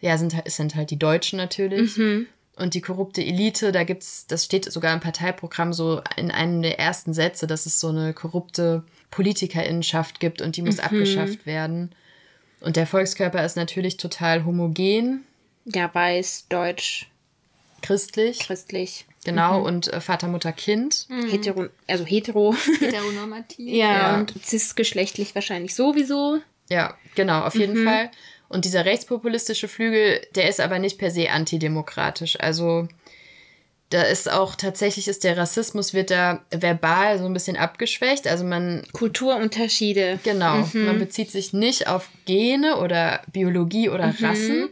[0.00, 1.96] ja, sind, sind halt die Deutschen natürlich.
[1.96, 2.26] Mhm.
[2.56, 6.78] Und die korrupte Elite, da gibt's, das steht sogar im Parteiprogramm so in einem der
[6.78, 10.84] ersten Sätze, dass es so eine korrupte Politikerinnenschaft gibt und die muss mhm.
[10.84, 11.92] abgeschafft werden.
[12.60, 15.24] Und der Volkskörper ist natürlich total homogen.
[15.64, 17.10] Ja, weiß, deutsch.
[17.82, 18.38] Christlich.
[18.38, 19.04] Christlich.
[19.24, 19.66] Genau, mhm.
[19.66, 21.06] und äh, Vater, Mutter, Kind.
[21.08, 21.28] Mhm.
[21.28, 22.54] Hetero, also hetero.
[22.78, 23.68] Heteronormativ.
[23.68, 26.40] ja, ja, und cisgeschlechtlich wahrscheinlich sowieso.
[26.70, 27.86] Ja, genau, auf jeden mhm.
[27.86, 28.10] Fall.
[28.48, 32.38] Und dieser rechtspopulistische Flügel, der ist aber nicht per se antidemokratisch.
[32.40, 32.88] Also
[33.90, 38.26] da ist auch tatsächlich ist der Rassismus wird da verbal so ein bisschen abgeschwächt.
[38.26, 40.18] Also man Kulturunterschiede.
[40.24, 40.86] Genau, mhm.
[40.86, 44.24] man bezieht sich nicht auf Gene oder Biologie oder mhm.
[44.24, 44.68] Rassen.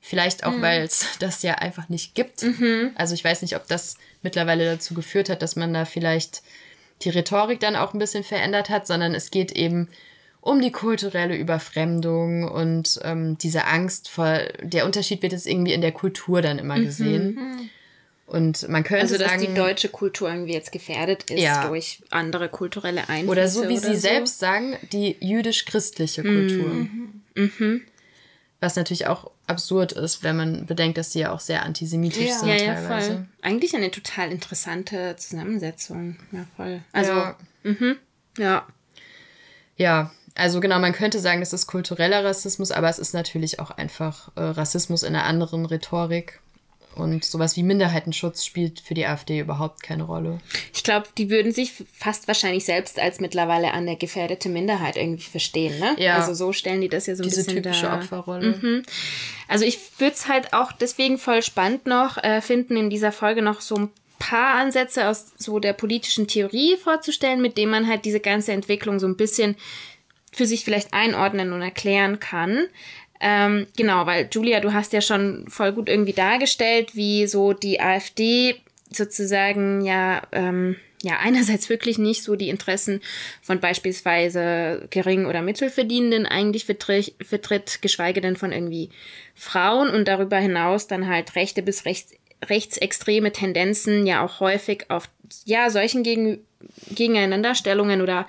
[0.00, 0.62] Vielleicht auch, mhm.
[0.62, 2.42] weil es das ja einfach nicht gibt.
[2.42, 2.90] Mhm.
[2.96, 6.42] Also ich weiß nicht, ob das mittlerweile dazu geführt hat, dass man da vielleicht
[7.02, 9.88] die Rhetorik dann auch ein bisschen verändert hat, sondern es geht eben
[10.42, 15.80] um die kulturelle Überfremdung und ähm, diese Angst vor, der Unterschied wird jetzt irgendwie in
[15.80, 16.84] der Kultur dann immer mhm.
[16.84, 17.34] gesehen.
[17.34, 17.70] Mhm.
[18.26, 21.68] Und man könnte also, dass sagen, die deutsche Kultur irgendwie jetzt gefährdet ist ja.
[21.68, 23.30] durch andere kulturelle Einflüsse.
[23.30, 24.00] Oder so wie sie so.
[24.00, 26.68] selbst sagen, die jüdisch-christliche Kultur.
[26.68, 27.22] Mhm.
[27.36, 27.82] Mhm.
[28.58, 32.38] Was natürlich auch absurd ist, wenn man bedenkt, dass sie ja auch sehr antisemitisch ja.
[32.38, 33.10] sind ja, ja, teilweise.
[33.12, 33.26] Voll.
[33.42, 36.16] Eigentlich eine total interessante Zusammensetzung.
[36.32, 36.80] Ja, voll.
[36.92, 37.36] Also, ja.
[37.62, 37.96] Mhm.
[38.38, 38.66] ja.
[39.76, 43.70] Ja, also genau, man könnte sagen, das ist kultureller Rassismus, aber es ist natürlich auch
[43.70, 46.40] einfach äh, Rassismus in einer anderen Rhetorik.
[46.94, 50.40] Und sowas wie Minderheitenschutz spielt für die AfD überhaupt keine Rolle.
[50.74, 55.78] Ich glaube, die würden sich fast wahrscheinlich selbst als mittlerweile eine gefährdete Minderheit irgendwie verstehen,
[55.78, 55.96] ne?
[55.98, 56.16] Ja.
[56.16, 57.96] Also so stellen die das ja so ein Diese bisschen typische da.
[57.96, 58.58] Opferrolle.
[58.60, 58.82] Mhm.
[59.48, 63.40] Also ich würde es halt auch deswegen voll spannend noch äh, finden, in dieser Folge
[63.40, 68.04] noch so ein paar Ansätze aus so der politischen Theorie vorzustellen, mit dem man halt
[68.04, 69.56] diese ganze Entwicklung so ein bisschen
[70.32, 72.66] für sich vielleicht einordnen und erklären kann.
[73.20, 77.80] Ähm, genau, weil Julia, du hast ja schon voll gut irgendwie dargestellt, wie so die
[77.80, 78.56] AfD
[78.90, 83.00] sozusagen ja, ähm, ja einerseits wirklich nicht so die Interessen
[83.40, 88.90] von beispielsweise gering oder mittelverdienenden eigentlich vertritt, geschweige denn von irgendwie
[89.36, 92.12] Frauen und darüber hinaus dann halt rechte bis rechts,
[92.44, 95.08] rechtsextreme Tendenzen ja auch häufig auf
[95.44, 96.40] ja solchen gegen,
[96.90, 98.26] Gegeneinanderstellungen oder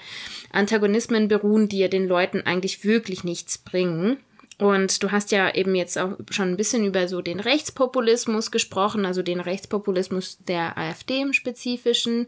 [0.52, 4.18] Antagonismen beruhen, die ja den Leuten eigentlich wirklich nichts bringen.
[4.60, 9.06] Und du hast ja eben jetzt auch schon ein bisschen über so den Rechtspopulismus gesprochen,
[9.06, 12.28] also den Rechtspopulismus der AfD im Spezifischen.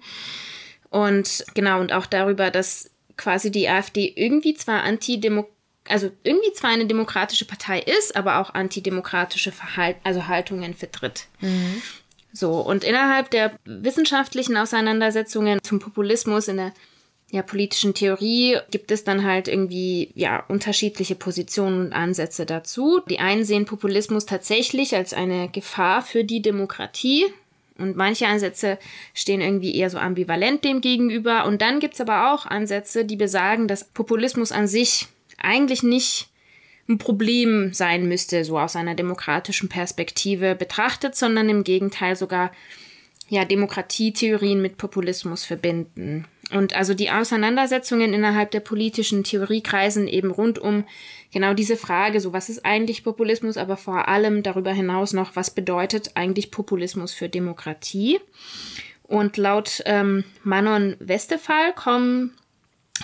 [0.89, 5.56] Und genau, und auch darüber, dass quasi die AfD irgendwie zwar antidemokratisch
[5.88, 11.28] also irgendwie zwar eine demokratische Partei ist, aber auch antidemokratische Verhalt also Haltungen vertritt.
[11.41, 11.82] Mhm.
[12.36, 16.74] So, und innerhalb der wissenschaftlichen Auseinandersetzungen zum Populismus in der
[17.32, 23.02] ja, politischen Theorie gibt es dann halt irgendwie ja unterschiedliche Positionen und Ansätze dazu.
[23.10, 27.26] Die einen sehen Populismus tatsächlich als eine Gefahr für die Demokratie.
[27.78, 28.80] Und manche Ansätze
[29.13, 31.45] stehen irgendwie eher so ambivalent dem gegenüber.
[31.45, 36.28] Und dann gibt es aber auch Ansätze, die besagen, dass Populismus an sich eigentlich nicht
[36.88, 42.52] ein Problem sein müsste, so aus einer demokratischen Perspektive betrachtet, sondern im Gegenteil sogar
[43.28, 46.28] ja, Demokratietheorien mit Populismus verbinden.
[46.52, 50.86] Und also die Auseinandersetzungen innerhalb der politischen Theorie kreisen eben rund um
[51.34, 55.50] genau diese Frage, so was ist eigentlich Populismus, aber vor allem darüber hinaus noch, was
[55.50, 58.19] bedeutet eigentlich Populismus für Demokratie?
[59.02, 62.36] Und laut ähm, Manon Westphal kommen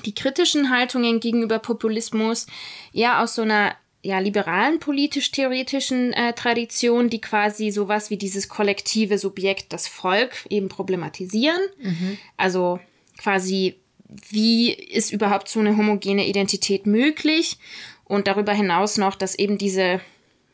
[0.05, 2.47] die kritischen Haltungen gegenüber Populismus
[2.93, 9.17] eher aus so einer ja, liberalen politisch-theoretischen äh, Tradition, die quasi sowas wie dieses kollektive
[9.17, 11.61] Subjekt, das Volk, eben problematisieren.
[11.79, 12.17] Mhm.
[12.35, 12.79] Also
[13.19, 13.75] quasi,
[14.29, 17.57] wie ist überhaupt so eine homogene Identität möglich?
[18.05, 20.01] Und darüber hinaus noch, dass eben diese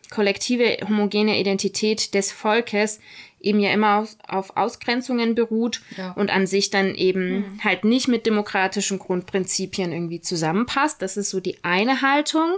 [0.10, 3.00] kollektive homogene Identität des Volkes
[3.48, 6.12] eben ja immer auf, auf Ausgrenzungen beruht ja.
[6.12, 7.64] und an sich dann eben mhm.
[7.64, 11.02] halt nicht mit demokratischen Grundprinzipien irgendwie zusammenpasst.
[11.02, 12.58] Das ist so die eine Haltung.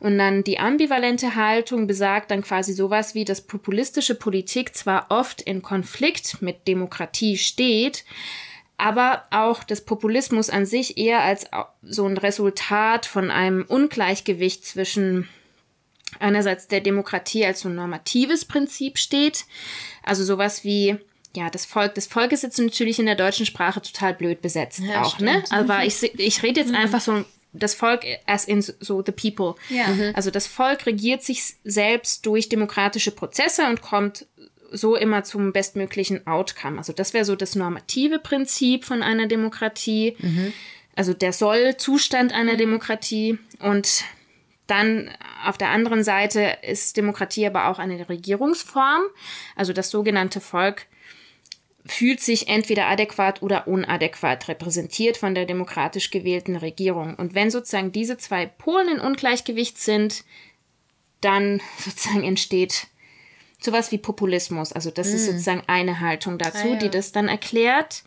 [0.00, 5.40] Und dann die ambivalente Haltung besagt dann quasi sowas wie, dass populistische Politik zwar oft
[5.40, 8.04] in Konflikt mit Demokratie steht,
[8.76, 11.46] aber auch das Populismus an sich eher als
[11.82, 15.28] so ein Resultat von einem Ungleichgewicht zwischen
[16.18, 19.44] einerseits der Demokratie als so ein normatives Prinzip steht,
[20.02, 20.96] also sowas wie
[21.36, 24.80] ja, das Volk, das Volk ist jetzt natürlich in der deutschen Sprache total blöd besetzt
[24.80, 25.42] ja, auch, ne?
[25.42, 25.50] stimmt.
[25.50, 25.58] ne?
[25.58, 26.76] Aber ich, ich rede jetzt mhm.
[26.76, 29.54] einfach so das Volk as in so the people.
[29.68, 29.88] Ja.
[29.88, 30.12] Mhm.
[30.14, 34.26] Also das Volk regiert sich selbst durch demokratische Prozesse und kommt
[34.70, 36.78] so immer zum bestmöglichen Outcome.
[36.78, 40.16] Also das wäre so das normative Prinzip von einer Demokratie.
[40.18, 40.52] Mhm.
[40.96, 43.38] Also der Soll-Zustand einer Demokratie.
[43.60, 44.04] Und
[44.66, 45.10] dann
[45.44, 49.02] auf der anderen Seite ist Demokratie aber auch eine Regierungsform.
[49.56, 50.86] Also das sogenannte Volk
[51.86, 57.14] fühlt sich entweder adäquat oder unadäquat repräsentiert von der demokratisch gewählten Regierung.
[57.14, 60.24] Und wenn sozusagen diese zwei Polen in Ungleichgewicht sind,
[61.20, 62.86] dann sozusagen entsteht
[63.60, 64.72] sowas wie Populismus.
[64.72, 65.14] Also das mm.
[65.14, 66.76] ist sozusagen eine Haltung dazu, ah, ja.
[66.76, 68.02] die das dann erklärt.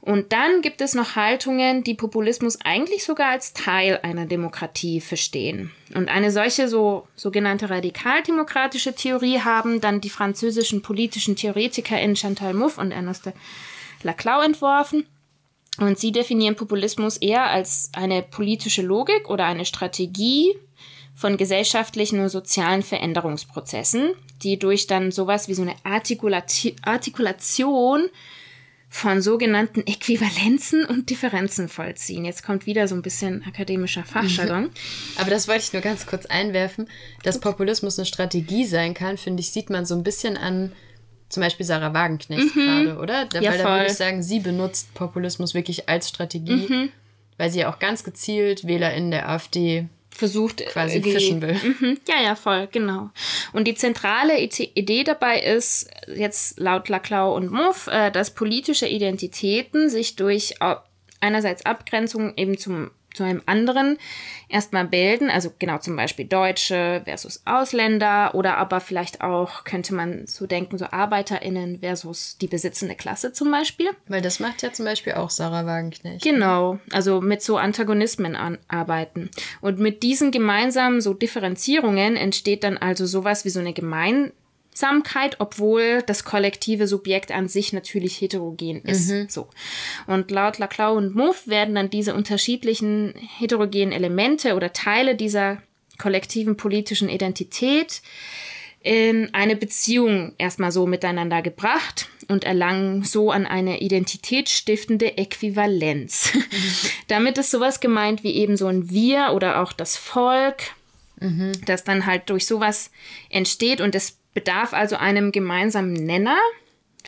[0.00, 5.72] Und dann gibt es noch Haltungen, die Populismus eigentlich sogar als Teil einer Demokratie verstehen.
[5.94, 12.80] Und eine solche so sogenannte radikaldemokratische Theorie haben dann die französischen politischen TheoretikerInnen Chantal Mouffe
[12.80, 13.30] und Ernest
[14.02, 15.06] Laclau entworfen.
[15.78, 20.54] Und sie definieren Populismus eher als eine politische Logik oder eine Strategie
[21.14, 28.10] von gesellschaftlichen und sozialen Veränderungsprozessen, die durch dann sowas wie so eine Artikulation
[28.88, 32.24] von sogenannten Äquivalenzen und Differenzen vollziehen.
[32.24, 34.70] Jetzt kommt wieder so ein bisschen akademischer Fachjargon.
[35.16, 36.88] Aber das wollte ich nur ganz kurz einwerfen.
[37.22, 40.72] Dass Populismus eine Strategie sein kann, finde ich, sieht man so ein bisschen an
[41.28, 42.60] zum Beispiel Sarah Wagenknecht mhm.
[42.60, 43.26] gerade, oder?
[43.26, 46.88] Da, ja, weil da würde ich sagen, sie benutzt Populismus wirklich als Strategie, mhm.
[47.36, 51.54] weil sie ja auch ganz gezielt WählerInnen der AfD versucht quasi äh, fischen will.
[51.54, 53.10] Mhm, ja, ja, voll, genau.
[53.52, 59.88] Und die zentrale Idee dabei ist, jetzt laut Laclau und Muff, äh, dass politische Identitäten
[59.88, 60.56] sich durch
[61.20, 63.98] einerseits Abgrenzung eben zum zu einem anderen
[64.48, 65.30] erstmal bilden.
[65.30, 70.78] Also genau zum Beispiel Deutsche versus Ausländer oder aber vielleicht auch könnte man so denken,
[70.78, 73.88] so ArbeiterInnen versus die besitzende Klasse zum Beispiel.
[74.06, 76.22] Weil das macht ja zum Beispiel auch Sarah Wagenknecht.
[76.22, 79.30] Genau, also mit so Antagonismen an, arbeiten.
[79.60, 84.32] Und mit diesen gemeinsamen so Differenzierungen entsteht dann also sowas wie so eine gemein
[84.78, 89.10] Samkeit, obwohl das kollektive Subjekt an sich natürlich heterogen ist.
[89.10, 89.28] Mhm.
[89.28, 89.48] So.
[90.06, 95.62] Und laut Laclau und Muff werden dann diese unterschiedlichen heterogenen Elemente oder Teile dieser
[95.98, 98.02] kollektiven politischen Identität
[98.80, 106.32] in eine Beziehung erstmal so miteinander gebracht und erlangen so an eine identitätsstiftende Äquivalenz.
[106.34, 106.42] Mhm.
[107.08, 110.62] Damit ist sowas gemeint wie eben so ein Wir oder auch das Volk,
[111.20, 111.52] mhm.
[111.66, 112.90] das dann halt durch sowas
[113.30, 116.38] entsteht und es bedarf also einem gemeinsamen Nenner,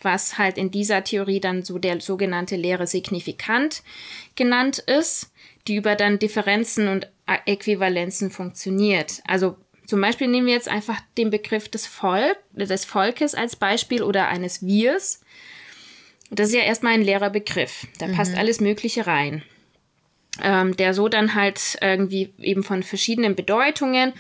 [0.03, 3.83] was halt in dieser Theorie dann so der sogenannte leere Signifikant
[4.35, 5.33] genannt ist,
[5.67, 7.11] die über dann Differenzen und
[7.47, 9.23] Äquivalenzen funktioniert.
[9.27, 9.57] Also
[9.87, 14.29] zum Beispiel nehmen wir jetzt einfach den Begriff des, Volk, des Volkes als Beispiel oder
[14.29, 15.21] eines Wirs.
[16.31, 17.87] Das ist ja erstmal ein leerer Begriff.
[17.99, 18.15] Da mhm.
[18.15, 19.43] passt alles Mögliche rein.
[20.41, 24.13] Ähm, der so dann halt irgendwie eben von verschiedenen Bedeutungen,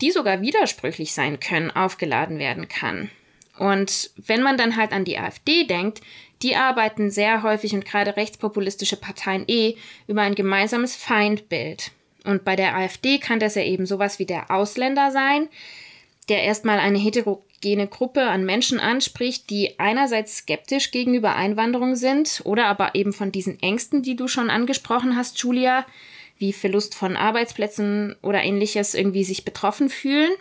[0.00, 3.10] die sogar widersprüchlich sein können, aufgeladen werden kann.
[3.58, 6.00] Und wenn man dann halt an die AfD denkt,
[6.42, 9.76] die arbeiten sehr häufig und gerade rechtspopulistische Parteien eh
[10.06, 11.92] über ein gemeinsames Feindbild.
[12.24, 15.48] Und bei der AfD kann das ja eben sowas wie der Ausländer sein,
[16.28, 22.66] der erstmal eine heterogene Gruppe an Menschen anspricht, die einerseits skeptisch gegenüber Einwanderung sind oder
[22.66, 25.86] aber eben von diesen Ängsten, die du schon angesprochen hast, Julia,
[26.38, 30.32] wie Verlust von Arbeitsplätzen oder ähnliches irgendwie sich betroffen fühlen.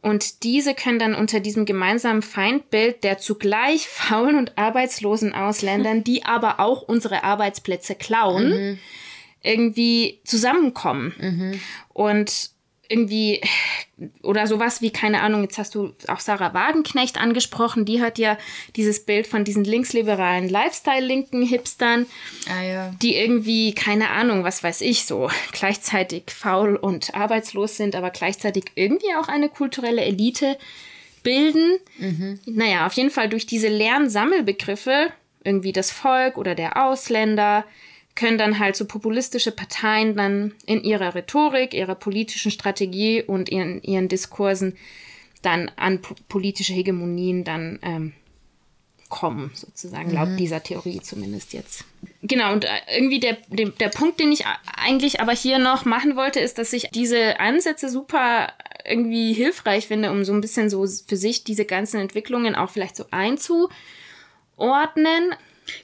[0.00, 6.24] Und diese können dann unter diesem gemeinsamen Feindbild der zugleich faulen und arbeitslosen Ausländern, die
[6.24, 8.78] aber auch unsere Arbeitsplätze klauen, mhm.
[9.42, 11.14] irgendwie zusammenkommen.
[11.18, 11.60] Mhm.
[11.92, 12.50] Und
[12.88, 13.40] irgendwie
[14.22, 18.38] oder sowas wie, keine Ahnung, jetzt hast du auch Sarah Wagenknecht angesprochen, die hat ja
[18.76, 22.06] dieses Bild von diesen linksliberalen Lifestyle-linken Hipstern,
[22.48, 22.94] ah, ja.
[23.02, 28.64] die irgendwie, keine Ahnung, was weiß ich, so gleichzeitig faul und arbeitslos sind, aber gleichzeitig
[28.74, 30.56] irgendwie auch eine kulturelle Elite
[31.22, 31.78] bilden.
[31.98, 32.40] Mhm.
[32.46, 35.12] Naja, auf jeden Fall durch diese leeren Sammelbegriffe,
[35.44, 37.64] irgendwie das Volk oder der Ausländer,
[38.18, 43.80] können dann halt so populistische Parteien dann in ihrer Rhetorik, ihrer politischen Strategie und in
[43.82, 44.76] ihren Diskursen
[45.40, 48.12] dann an politische Hegemonien dann ähm,
[49.08, 50.14] kommen, sozusagen, mhm.
[50.14, 51.84] laut dieser Theorie zumindest jetzt.
[52.22, 54.44] Genau, und äh, irgendwie der, der, der Punkt, den ich
[54.76, 58.52] eigentlich aber hier noch machen wollte, ist, dass ich diese Ansätze super
[58.84, 62.96] irgendwie hilfreich finde, um so ein bisschen so für sich diese ganzen Entwicklungen auch vielleicht
[62.96, 63.70] so einzuordnen.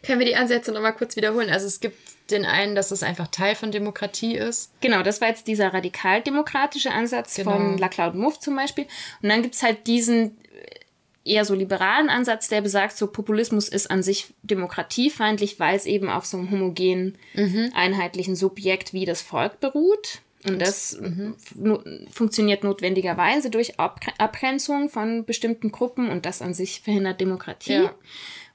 [0.02, 1.50] Können wir die Ansätze nochmal kurz wiederholen?
[1.50, 1.96] Also es gibt
[2.30, 4.72] den einen, dass es einfach Teil von Demokratie ist.
[4.80, 7.52] Genau, das war jetzt dieser radikaldemokratische Ansatz genau.
[7.52, 8.86] von Laclau Muff zum Beispiel.
[9.22, 10.36] Und dann gibt es halt diesen
[11.24, 16.08] eher so liberalen Ansatz, der besagt, so Populismus ist an sich demokratiefeindlich, weil es eben
[16.10, 17.70] auf so einem homogenen, mhm.
[17.74, 20.20] einheitlichen Subjekt wie das Volk beruht.
[20.46, 21.34] Und das mhm.
[22.10, 27.72] funktioniert notwendigerweise durch Ab Abgrenzung von bestimmten Gruppen und das an sich verhindert Demokratie.
[27.72, 27.94] Ja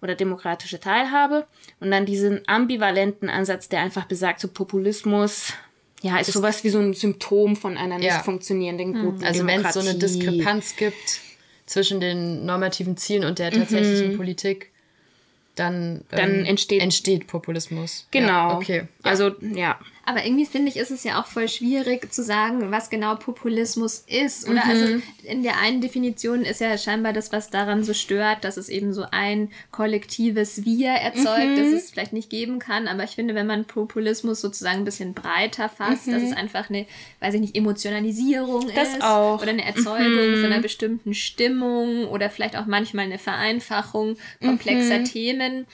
[0.02, 1.48] oder demokratische Teilhabe.
[1.80, 5.54] Und dann diesen ambivalenten Ansatz, der einfach besagt, so Populismus,
[6.02, 8.20] ja, ist das sowas wie so ein Symptom von einer nicht ja.
[8.20, 9.04] funktionierenden hm.
[9.04, 11.20] guten Also wenn es so eine Diskrepanz gibt
[11.66, 14.18] zwischen den normativen Zielen und der tatsächlichen mhm.
[14.18, 14.72] Politik,
[15.56, 18.08] dann, dann ähm, entsteht, entsteht Populismus.
[18.12, 18.28] Genau.
[18.50, 18.78] Ja, okay.
[18.78, 19.12] Ja.
[19.12, 19.80] Also, ja.
[20.10, 24.04] Aber irgendwie finde ich, ist es ja auch voll schwierig zu sagen, was genau Populismus
[24.08, 24.50] ist.
[24.50, 24.72] Oder mhm.
[24.72, 24.86] also
[25.22, 28.92] in der einen Definition ist ja scheinbar das, was daran so stört, dass es eben
[28.92, 31.58] so ein kollektives Wir erzeugt, mhm.
[31.58, 32.88] das es vielleicht nicht geben kann.
[32.88, 36.14] Aber ich finde, wenn man Populismus sozusagen ein bisschen breiter fasst, mhm.
[36.14, 36.88] dass es einfach eine,
[37.20, 39.04] weiß ich nicht, Emotionalisierung das ist.
[39.04, 39.40] Auch.
[39.40, 40.64] Oder eine Erzeugung von einer mhm.
[40.64, 45.06] bestimmten Stimmung oder vielleicht auch manchmal eine Vereinfachung komplexer mhm.
[45.06, 45.68] Themen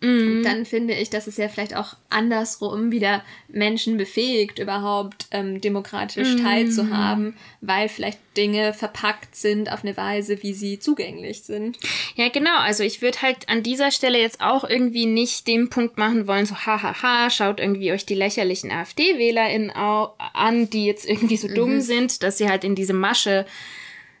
[0.00, 0.44] Mhm.
[0.44, 6.34] Dann finde ich, dass es ja vielleicht auch andersrum wieder Menschen befähigt, überhaupt ähm, demokratisch
[6.34, 6.42] mhm.
[6.42, 11.78] teilzuhaben, weil vielleicht Dinge verpackt sind auf eine Weise, wie sie zugänglich sind.
[12.14, 12.58] Ja, genau.
[12.58, 16.46] Also ich würde halt an dieser Stelle jetzt auch irgendwie nicht den Punkt machen wollen,
[16.46, 21.54] so hahaha, schaut irgendwie euch die lächerlichen AfD-WählerInnen an, die jetzt irgendwie so mhm.
[21.54, 23.46] dumm sind, dass sie halt in diese Masche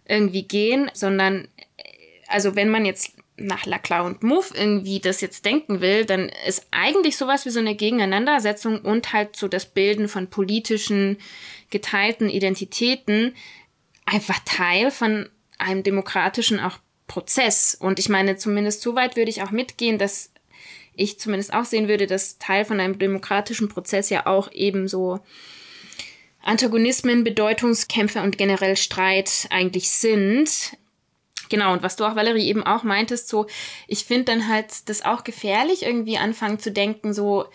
[0.08, 1.82] irgendwie gehen, sondern äh,
[2.26, 6.66] also wenn man jetzt nach Laclau und Muff irgendwie das jetzt denken will, dann ist
[6.70, 11.18] eigentlich sowas wie so eine Gegeneinandersetzung und halt so das Bilden von politischen
[11.70, 13.34] geteilten Identitäten
[14.04, 17.74] einfach Teil von einem demokratischen auch Prozess.
[17.74, 20.30] Und ich meine, zumindest so weit würde ich auch mitgehen, dass
[20.94, 25.20] ich zumindest auch sehen würde, dass Teil von einem demokratischen Prozess ja auch eben so
[26.42, 30.76] Antagonismen, Bedeutungskämpfe und generell Streit eigentlich sind.
[31.48, 33.46] Genau, und was du auch, Valerie, eben auch meintest, so,
[33.86, 37.46] ich finde dann halt das auch gefährlich, irgendwie anfangen zu denken, so,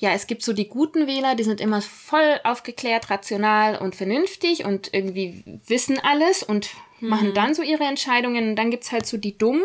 [0.00, 4.64] ja, es gibt so die guten Wähler, die sind immer voll aufgeklärt, rational und vernünftig
[4.64, 7.08] und irgendwie wissen alles und mhm.
[7.08, 8.50] machen dann so ihre Entscheidungen.
[8.50, 9.62] Und dann gibt's halt so die Dummen,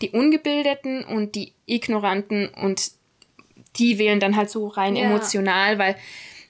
[0.00, 2.92] die Ungebildeten und die Ignoranten und
[3.76, 5.04] die wählen dann halt so rein ja.
[5.06, 5.96] emotional, weil,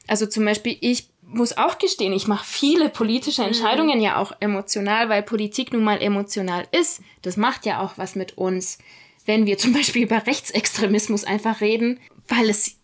[0.09, 4.05] also zum Beispiel ich muss auch gestehen, ich mache viele politische Entscheidungen mhm.
[4.05, 7.01] ja auch emotional, weil Politik nun mal emotional ist.
[7.23, 8.79] Das macht ja auch was mit uns,
[9.27, 12.77] wenn wir zum Beispiel über Rechtsextremismus einfach reden, weil es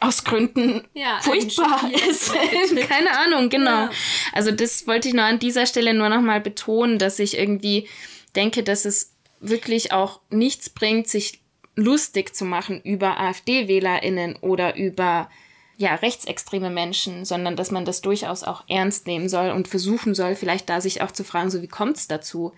[0.00, 2.32] aus Gründen ja, furchtbar ist.
[2.88, 3.70] Keine Ahnung, genau.
[3.70, 3.90] Ja.
[4.32, 7.88] Also das wollte ich nur an dieser Stelle nur noch mal betonen, dass ich irgendwie
[8.34, 11.40] denke, dass es wirklich auch nichts bringt, sich
[11.74, 15.30] lustig zu machen über AfD-WählerInnen oder über
[15.76, 20.34] ja, rechtsextreme Menschen, sondern dass man das durchaus auch ernst nehmen soll und versuchen soll,
[20.34, 22.52] vielleicht da sich auch zu fragen, so wie kommt es dazu,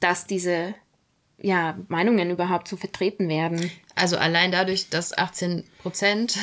[0.00, 0.74] dass diese
[1.38, 3.70] ja, Meinungen überhaupt zu vertreten werden.
[3.94, 6.38] Also allein dadurch, dass 18 Prozent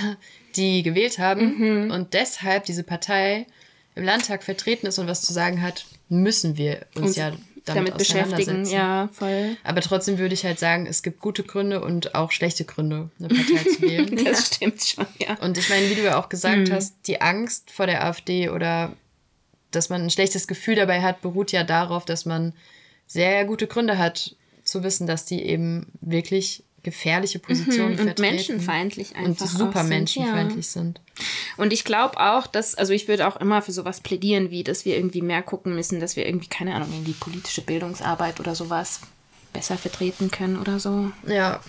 [0.55, 1.91] die gewählt haben mhm.
[1.91, 3.47] und deshalb diese Partei
[3.95, 7.31] im Landtag vertreten ist und was zu sagen hat, müssen wir uns, uns ja
[7.65, 8.65] damit, damit beschäftigen.
[8.65, 9.55] Ja, voll.
[9.63, 13.27] Aber trotzdem würde ich halt sagen, es gibt gute Gründe und auch schlechte Gründe, eine
[13.27, 14.15] Partei zu wählen.
[14.15, 14.55] das ja.
[14.55, 15.35] stimmt schon, ja.
[15.41, 16.73] Und ich meine, wie du ja auch gesagt mhm.
[16.73, 18.93] hast, die Angst vor der AfD oder
[19.71, 22.53] dass man ein schlechtes Gefühl dabei hat, beruht ja darauf, dass man
[23.07, 28.19] sehr gute Gründe hat, zu wissen, dass die eben wirklich gefährliche mhm, Positionen mhm, und
[28.19, 30.71] menschenfeindlich einfach und super menschenfeindlich ja.
[30.71, 31.01] sind.
[31.57, 34.85] Und ich glaube auch, dass also ich würde auch immer für sowas plädieren, wie dass
[34.85, 39.01] wir irgendwie mehr gucken müssen, dass wir irgendwie keine Ahnung irgendwie politische Bildungsarbeit oder sowas
[39.53, 41.11] besser vertreten können oder so.
[41.27, 41.59] Ja.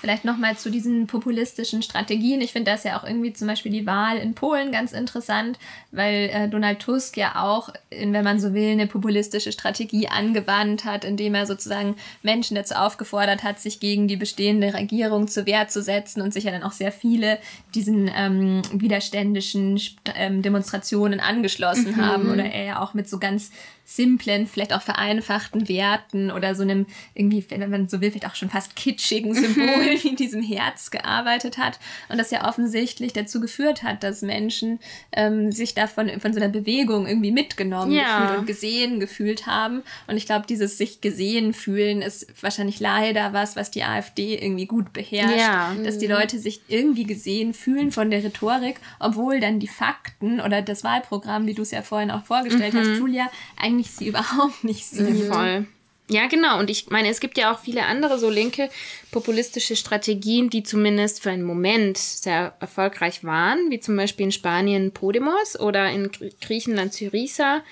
[0.00, 2.40] Vielleicht nochmal zu diesen populistischen Strategien.
[2.40, 5.58] Ich finde das ja auch irgendwie zum Beispiel die Wahl in Polen ganz interessant,
[5.90, 10.86] weil äh, Donald Tusk ja auch, in, wenn man so will, eine populistische Strategie angewandt
[10.86, 15.68] hat, indem er sozusagen Menschen dazu aufgefordert hat, sich gegen die bestehende Regierung zur Wehr
[15.68, 17.38] zu setzen und sich ja dann auch sehr viele
[17.74, 19.78] diesen ähm, widerständischen
[20.16, 22.06] ähm, Demonstrationen angeschlossen mhm.
[22.06, 23.50] haben oder er ja auch mit so ganz
[23.90, 28.36] simplen, vielleicht auch vereinfachten Werten oder so einem irgendwie, wenn man so will, vielleicht auch
[28.36, 29.66] schon fast kitschigen Symbol
[30.02, 34.78] wie diesem Herz gearbeitet hat und das ja offensichtlich dazu geführt hat, dass Menschen
[35.10, 38.20] ähm, sich davon von so einer Bewegung irgendwie mitgenommen ja.
[38.20, 43.32] gefühlt und gesehen gefühlt haben und ich glaube, dieses sich gesehen fühlen ist wahrscheinlich leider
[43.32, 45.74] was, was die AfD irgendwie gut beherrscht, ja.
[45.82, 50.62] dass die Leute sich irgendwie gesehen fühlen von der Rhetorik, obwohl dann die Fakten oder
[50.62, 52.78] das Wahlprogramm, wie du es ja vorhin auch vorgestellt mhm.
[52.78, 53.26] hast, Julia,
[53.56, 55.32] eigentlich ich sie überhaupt nicht sehen.
[55.32, 55.66] Voll.
[56.10, 56.58] Ja, genau.
[56.58, 58.68] Und ich meine, es gibt ja auch viele andere so linke
[59.12, 64.90] populistische Strategien, die zumindest für einen Moment sehr erfolgreich waren, wie zum Beispiel in Spanien
[64.90, 66.10] Podemos oder in
[66.40, 67.62] Griechenland Syriza.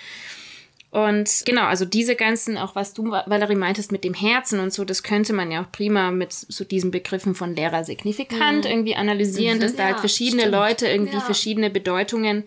[0.91, 4.85] Und genau, also diese ganzen, auch was du, Valerie, meintest mit dem Herzen und so,
[4.85, 8.71] das könnte man ja auch prima mit so diesen Begriffen von Lehrer signifikant mhm.
[8.71, 9.63] irgendwie analysieren, mhm.
[9.63, 10.55] dass da halt verschiedene stimmt.
[10.55, 11.21] Leute irgendwie ja.
[11.21, 12.45] verschiedene Bedeutungen,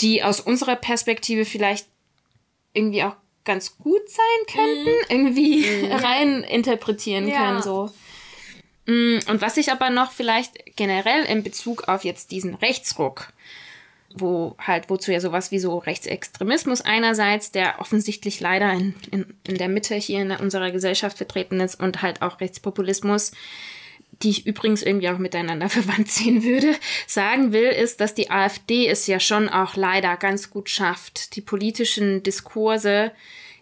[0.00, 1.86] die aus unserer Perspektive vielleicht
[2.78, 5.10] irgendwie auch ganz gut sein könnten, mm.
[5.10, 5.92] irgendwie mm.
[6.04, 7.38] rein interpretieren ja.
[7.38, 7.62] können.
[7.62, 7.90] So.
[8.86, 13.32] Mm, und was ich aber noch vielleicht generell in Bezug auf jetzt diesen Rechtsruck,
[14.14, 19.56] wo halt, wozu ja sowas wie so Rechtsextremismus einerseits, der offensichtlich leider in, in, in
[19.56, 23.32] der Mitte hier in unserer Gesellschaft vertreten ist und halt auch Rechtspopulismus,
[24.22, 26.74] die ich übrigens irgendwie auch miteinander verwandt sehen würde,
[27.06, 31.40] sagen will, ist, dass die AfD es ja schon auch leider ganz gut schafft, die
[31.40, 33.12] politischen Diskurse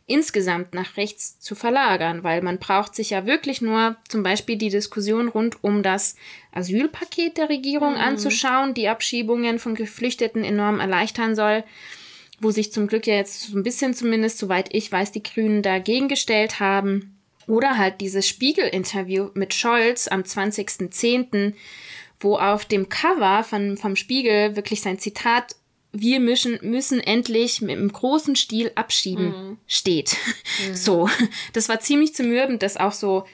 [0.08, 4.68] insgesamt nach rechts zu verlagern, weil man braucht sich ja wirklich nur zum Beispiel die
[4.68, 6.14] Diskussion rund um das
[6.52, 8.00] Asylpaket der Regierung mhm.
[8.00, 11.64] anzuschauen, die Abschiebungen von Geflüchteten enorm erleichtern soll,
[12.40, 15.62] wo sich zum Glück ja jetzt so ein bisschen zumindest, soweit ich weiß, die Grünen
[15.62, 17.15] dagegen gestellt haben.
[17.46, 21.54] Oder halt dieses Spiegel-Interview mit Scholz am 20.10.,
[22.18, 25.54] wo auf dem Cover von, vom Spiegel wirklich sein Zitat
[25.92, 29.58] wir müssen, müssen endlich mit einem großen Stil abschieben mhm.
[29.66, 30.16] steht.
[30.68, 30.74] Mhm.
[30.74, 31.08] So,
[31.52, 33.24] das war ziemlich zermürbend, das auch so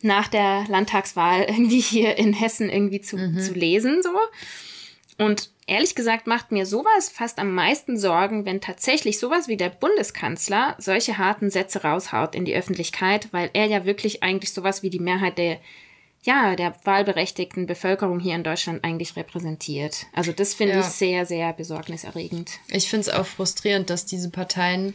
[0.00, 3.38] nach der Landtagswahl irgendwie hier in Hessen irgendwie zu, mhm.
[3.38, 4.10] zu lesen, so.
[5.16, 9.70] Und ehrlich gesagt macht mir sowas fast am meisten Sorgen, wenn tatsächlich sowas wie der
[9.70, 14.90] Bundeskanzler solche harten Sätze raushaut in die Öffentlichkeit, weil er ja wirklich eigentlich sowas wie
[14.90, 15.58] die Mehrheit der
[16.26, 20.06] ja, der wahlberechtigten Bevölkerung hier in Deutschland eigentlich repräsentiert.
[20.14, 20.80] Also das finde ja.
[20.80, 22.60] ich sehr, sehr besorgniserregend.
[22.68, 24.94] Ich finde es auch frustrierend, dass diese Parteien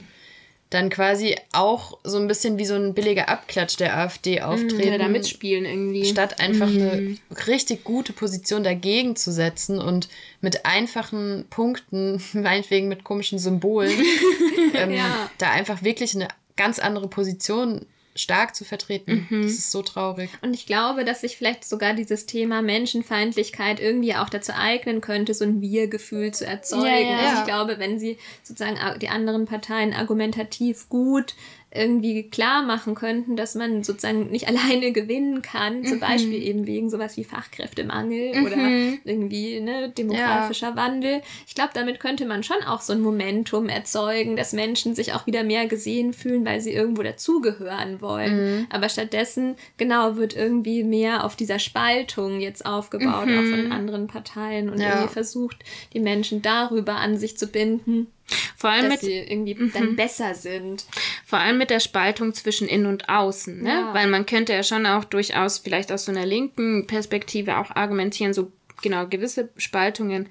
[0.70, 4.94] dann quasi auch so ein bisschen wie so ein billiger Abklatsch der AfD mhm, auftreten.
[4.94, 6.06] Mhm, da mitspielen irgendwie.
[6.06, 7.18] Statt einfach mhm.
[7.30, 10.10] eine richtig gute Position dagegen zu setzen und
[10.42, 14.00] mit einfachen Punkten, meinetwegen mit komischen Symbolen,
[14.76, 15.30] ähm, ja.
[15.40, 19.28] da einfach wirklich eine ganz andere Position stark zu vertreten.
[19.30, 19.44] Mhm.
[19.44, 20.30] Das ist so traurig.
[20.42, 25.34] Und ich glaube, dass sich vielleicht sogar dieses Thema Menschenfeindlichkeit irgendwie auch dazu eignen könnte,
[25.34, 26.86] so ein Wir-Gefühl zu erzeugen.
[26.86, 27.18] Ja, ja.
[27.18, 31.36] Also ich glaube, wenn sie sozusagen die anderen Parteien argumentativ gut
[31.72, 36.02] irgendwie klar machen könnten, dass man sozusagen nicht alleine gewinnen kann, zum mhm.
[36.02, 38.46] Beispiel eben wegen sowas wie Fachkräftemangel mhm.
[38.46, 38.58] oder
[39.04, 40.76] irgendwie ne, demografischer ja.
[40.76, 41.22] Wandel.
[41.48, 45.28] Ich glaube, damit könnte man schon auch so ein Momentum erzeugen, dass Menschen sich auch
[45.28, 48.60] wieder mehr gesehen fühlen, weil sie irgendwo dazugehören wollen.
[48.60, 48.68] Mhm.
[48.70, 53.72] Aber stattdessen, genau, wird irgendwie mehr auf dieser Spaltung jetzt aufgebaut, auch von mhm.
[53.72, 54.90] anderen Parteien und ja.
[54.90, 55.58] irgendwie versucht,
[55.94, 58.08] die Menschen darüber an sich zu binden.
[58.56, 59.72] Vor allem dass mit, sie irgendwie mhm.
[59.74, 60.86] dann besser sind.
[61.26, 63.70] Vor allem mit der Spaltung zwischen innen und außen, ne?
[63.70, 63.94] Ja.
[63.94, 68.34] Weil man könnte ja schon auch durchaus vielleicht aus so einer linken Perspektive auch argumentieren,
[68.34, 68.52] so
[68.82, 70.30] genau gewisse Spaltungen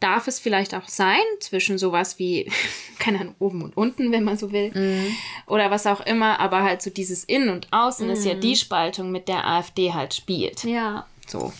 [0.00, 2.50] darf es vielleicht auch sein, zwischen sowas wie,
[2.98, 5.16] keine Ahnung, oben und unten, wenn man so will, mhm.
[5.46, 8.12] oder was auch immer, aber halt so dieses Innen und Außen mhm.
[8.12, 8.40] ist ja mhm.
[8.40, 10.64] die Spaltung, mit der AfD halt spielt.
[10.64, 11.06] Ja.
[11.26, 11.52] So.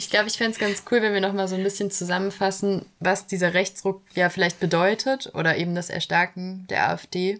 [0.00, 3.26] Ich glaube, ich fände es ganz cool, wenn wir nochmal so ein bisschen zusammenfassen, was
[3.26, 7.38] dieser Rechtsruck ja vielleicht bedeutet oder eben das Erstarken der AfD.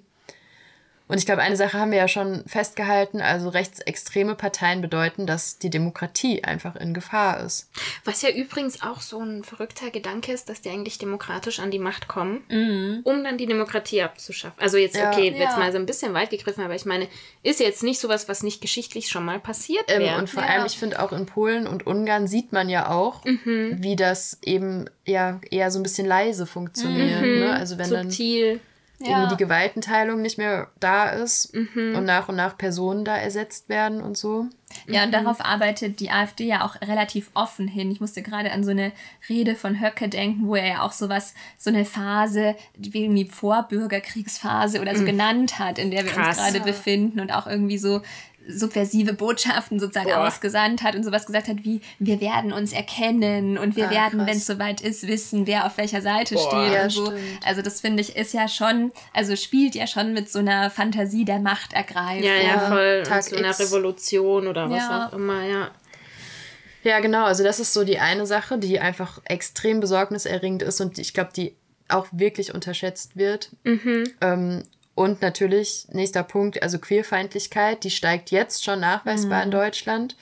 [1.10, 5.58] Und ich glaube, eine Sache haben wir ja schon festgehalten, also rechtsextreme Parteien bedeuten, dass
[5.58, 7.68] die Demokratie einfach in Gefahr ist.
[8.04, 11.80] Was ja übrigens auch so ein verrückter Gedanke ist, dass die eigentlich demokratisch an die
[11.80, 13.00] Macht kommen, mhm.
[13.02, 14.62] um dann die Demokratie abzuschaffen.
[14.62, 15.36] Also jetzt, ja, okay, ja.
[15.36, 17.08] jetzt mal so ein bisschen weit gegriffen, aber ich meine,
[17.42, 20.18] ist jetzt nicht sowas, was nicht geschichtlich schon mal passiert ähm, wäre.
[20.18, 20.50] Und vor ja.
[20.50, 23.78] allem, ich finde auch in Polen und Ungarn sieht man ja auch, mhm.
[23.80, 27.22] wie das eben ja eher so ein bisschen leise funktioniert.
[27.22, 27.40] Mhm.
[27.40, 27.52] Ne?
[27.52, 28.52] Also wenn Subtil.
[28.52, 28.60] dann
[29.00, 29.10] ja.
[29.10, 31.94] irgendwie die Gewaltenteilung nicht mehr da ist mhm.
[31.96, 34.46] und nach und nach Personen da ersetzt werden und so.
[34.86, 35.12] Ja, und mhm.
[35.12, 37.90] darauf arbeitet die AfD ja auch relativ offen hin.
[37.90, 38.92] Ich musste gerade an so eine
[39.28, 44.80] Rede von Höcke denken, wo er ja auch sowas, so eine Phase, wie irgendwie Vorbürgerkriegsphase
[44.80, 45.06] oder so mhm.
[45.06, 46.38] genannt hat, in der wir Krass.
[46.38, 48.02] uns gerade befinden und auch irgendwie so
[48.48, 50.26] subversive Botschaften sozusagen Boah.
[50.26, 54.20] ausgesandt hat und sowas gesagt hat wie, wir werden uns erkennen und wir ah, werden,
[54.26, 57.06] wenn es soweit ist, wissen, wer auf welcher Seite Boah, steht ja, und so.
[57.06, 57.46] Stimmt.
[57.46, 61.24] Also das finde ich ist ja schon, also spielt ja schon mit so einer Fantasie
[61.24, 62.24] der Machtergreifung.
[62.24, 63.02] Ja, ja, voll.
[63.04, 65.08] Tag so einer Revolution oder was ja.
[65.08, 65.70] auch immer, ja.
[66.82, 67.24] Ja, genau.
[67.24, 71.30] Also das ist so die eine Sache, die einfach extrem besorgniserregend ist und ich glaube,
[71.36, 71.54] die
[71.88, 73.50] auch wirklich unterschätzt wird.
[73.64, 74.04] Mhm.
[74.20, 74.62] Ähm,
[75.00, 79.44] und natürlich, nächster Punkt, also Queerfeindlichkeit, die steigt jetzt schon nachweisbar mhm.
[79.44, 80.16] in Deutschland.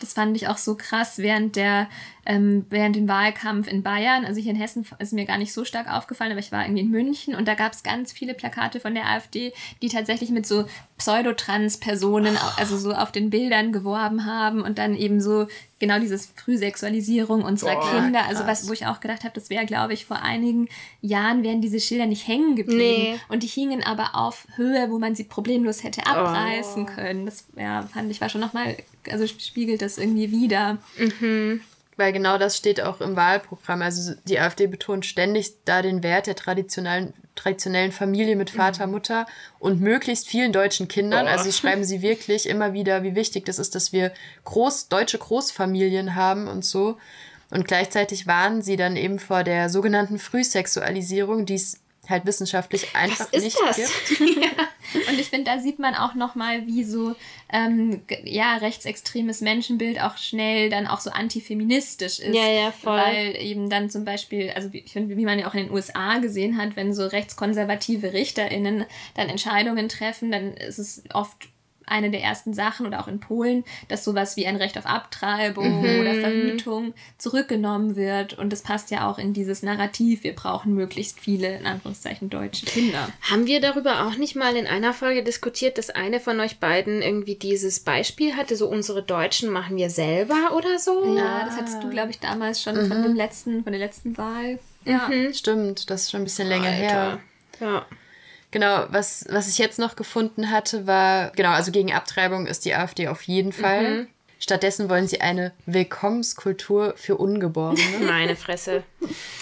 [0.00, 1.88] Das fand ich auch so krass während der
[2.26, 4.24] ähm, während dem Wahlkampf in Bayern.
[4.24, 6.82] Also hier in Hessen ist mir gar nicht so stark aufgefallen, aber ich war irgendwie
[6.82, 9.52] in München und da gab es ganz viele Plakate von der AfD,
[9.82, 10.66] die tatsächlich mit so
[10.98, 15.46] Pseudotrans-Personen, also so auf den Bildern geworben haben und dann eben so
[15.78, 18.26] genau dieses Frühsexualisierung unserer Boah, Kinder.
[18.26, 20.68] Also was, wo ich auch gedacht habe, das wäre, glaube ich, vor einigen
[21.00, 23.14] Jahren wären diese Schilder nicht hängen geblieben.
[23.14, 23.20] Nee.
[23.28, 26.86] Und die hingen aber auf Höhe, wo man sie problemlos hätte abreißen oh.
[26.86, 27.24] können.
[27.24, 28.76] Das ja, fand ich war schon nochmal,
[29.10, 30.78] also spiegelt das irgendwie wieder.
[30.98, 31.62] Mhm
[32.00, 33.82] weil genau das steht auch im Wahlprogramm.
[33.82, 38.92] Also die AfD betont ständig da den Wert der traditionellen, traditionellen Familie mit Vater, mhm.
[38.94, 39.26] Mutter
[39.58, 41.26] und möglichst vielen deutschen Kindern.
[41.26, 41.28] Oh.
[41.28, 44.12] Also schreiben sie wirklich immer wieder, wie wichtig das ist, dass wir
[44.44, 46.96] groß, deutsche Großfamilien haben und so.
[47.50, 53.30] Und gleichzeitig warnen sie dann eben vor der sogenannten Frühsexualisierung, die es halt wissenschaftlich einfach
[53.32, 53.76] nicht das?
[53.76, 54.20] gibt.
[54.20, 54.50] ja.
[55.08, 57.14] Und ich finde, da sieht man auch nochmal, wie so
[57.52, 62.34] ähm, ja, rechtsextremes Menschenbild auch schnell dann auch so antifeministisch ist.
[62.34, 62.98] Ja, ja, voll.
[62.98, 66.18] Weil eben dann zum Beispiel, also ich finde, wie man ja auch in den USA
[66.18, 68.84] gesehen hat, wenn so rechtskonservative RichterInnen
[69.14, 71.48] dann Entscheidungen treffen, dann ist es oft
[71.90, 75.80] eine der ersten Sachen oder auch in Polen, dass sowas wie ein Recht auf Abtreibung
[75.80, 76.00] mhm.
[76.00, 78.34] oder Verhütung zurückgenommen wird.
[78.34, 82.66] Und das passt ja auch in dieses Narrativ, wir brauchen möglichst viele, in Anführungszeichen, deutsche
[82.66, 83.08] Kinder.
[83.30, 87.02] Haben wir darüber auch nicht mal in einer Folge diskutiert, dass eine von euch beiden
[87.02, 91.16] irgendwie dieses Beispiel hatte, so unsere Deutschen machen wir selber oder so?
[91.16, 92.88] Ja, das hattest du, glaube ich, damals schon mhm.
[92.88, 94.58] von dem letzten, von der letzten Wahl.
[94.84, 95.34] Ja, mhm.
[95.34, 96.78] stimmt, das ist schon ein bisschen länger Alter.
[96.78, 97.20] her.
[97.60, 97.86] Ja.
[98.50, 102.74] Genau, was, was ich jetzt noch gefunden hatte, war, genau, also gegen Abtreibung ist die
[102.74, 103.90] AfD auf jeden Fall.
[103.90, 104.06] Mhm.
[104.42, 107.78] Stattdessen wollen sie eine Willkommenskultur für Ungeborene.
[108.06, 108.84] Meine Fresse.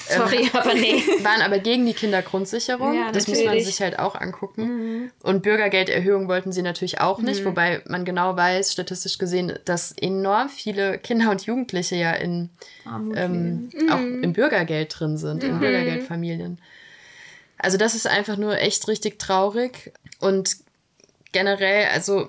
[0.08, 1.00] Sorry, ähm, aber nee.
[1.22, 2.94] Waren aber gegen die Kindergrundsicherung.
[2.94, 4.62] Ja, das muss man sich halt auch angucken.
[4.62, 5.10] Mhm.
[5.22, 7.50] Und Bürgergelderhöhung wollten sie natürlich auch nicht, mhm.
[7.50, 12.50] wobei man genau weiß, statistisch gesehen, dass enorm viele Kinder und Jugendliche ja in,
[13.14, 14.24] ähm, auch mhm.
[14.24, 15.60] im Bürgergeld drin sind, in mhm.
[15.60, 16.58] Bürgergeldfamilien.
[17.58, 19.92] Also das ist einfach nur echt richtig traurig.
[20.20, 20.56] Und
[21.32, 22.28] generell, also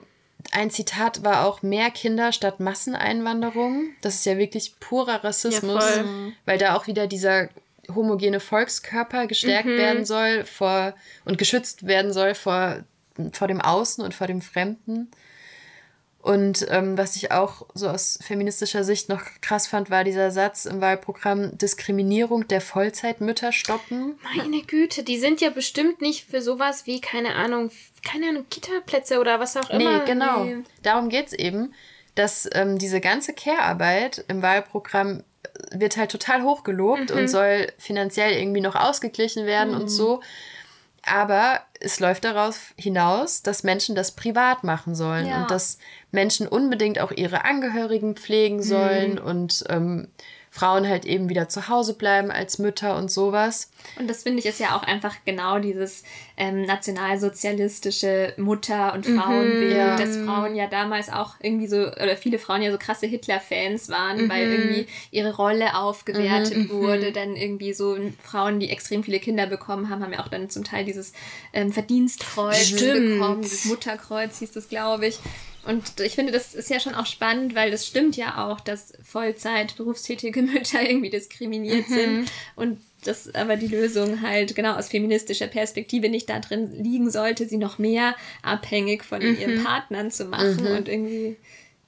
[0.51, 3.89] ein Zitat war auch mehr Kinder statt Masseneinwanderung.
[4.01, 6.05] Das ist ja wirklich purer Rassismus, ja,
[6.45, 7.49] weil da auch wieder dieser
[7.93, 9.77] homogene Volkskörper gestärkt mhm.
[9.77, 10.93] werden soll vor
[11.25, 12.83] und geschützt werden soll vor,
[13.33, 15.09] vor dem Außen und vor dem Fremden.
[16.21, 20.65] Und ähm, was ich auch so aus feministischer Sicht noch krass fand, war dieser Satz
[20.65, 24.19] im Wahlprogramm Diskriminierung der Vollzeitmütter stoppen.
[24.35, 27.71] Meine Güte, die sind ja bestimmt nicht für sowas wie, keine Ahnung,
[28.05, 29.99] keine Ahnung, Kita-Plätze oder was auch immer.
[29.99, 30.43] Nee, genau.
[30.43, 30.57] Nee.
[30.83, 31.73] Darum geht es eben,
[32.15, 37.17] dass ähm, diese ganze Care-Arbeit im Wahlprogramm äh, wird halt total hochgelobt mhm.
[37.17, 39.81] und soll finanziell irgendwie noch ausgeglichen werden mhm.
[39.81, 40.21] und so.
[41.11, 45.41] Aber es läuft darauf hinaus, dass Menschen das privat machen sollen ja.
[45.41, 45.77] und dass
[46.11, 49.21] Menschen unbedingt auch ihre Angehörigen pflegen sollen mhm.
[49.21, 50.07] und ähm,
[50.51, 53.69] Frauen halt eben wieder zu Hause bleiben als Mütter und sowas.
[53.97, 56.03] Und das finde ich ist ja auch einfach genau dieses
[56.37, 62.39] ähm, nationalsozialistische Mutter- und Frauenbild, mhm, dass Frauen ja damals auch irgendwie so, oder viele
[62.39, 64.29] Frauen ja so krasse Hitler-Fans waren, mhm.
[64.29, 67.11] weil irgendwie ihre Rolle aufgewertet mhm, mhm, wurde.
[67.11, 70.63] Dann irgendwie so Frauen, die extrem viele Kinder bekommen haben, haben ja auch dann zum
[70.63, 71.13] Teil dieses
[71.53, 73.19] ähm, Verdienstkreuz Stimmt.
[73.19, 75.19] bekommen, dieses Mutterkreuz hieß das, glaube ich.
[75.69, 78.93] Und ich finde, das ist ja schon auch spannend, weil das stimmt ja auch, dass
[79.03, 81.93] Vollzeit berufstätige Mütter irgendwie diskriminiert mhm.
[81.93, 87.11] sind und dass aber die Lösung halt genau aus feministischer Perspektive nicht da drin liegen
[87.11, 89.37] sollte, sie noch mehr abhängig von mhm.
[89.37, 90.77] ihren Partnern zu machen mhm.
[90.77, 91.37] und irgendwie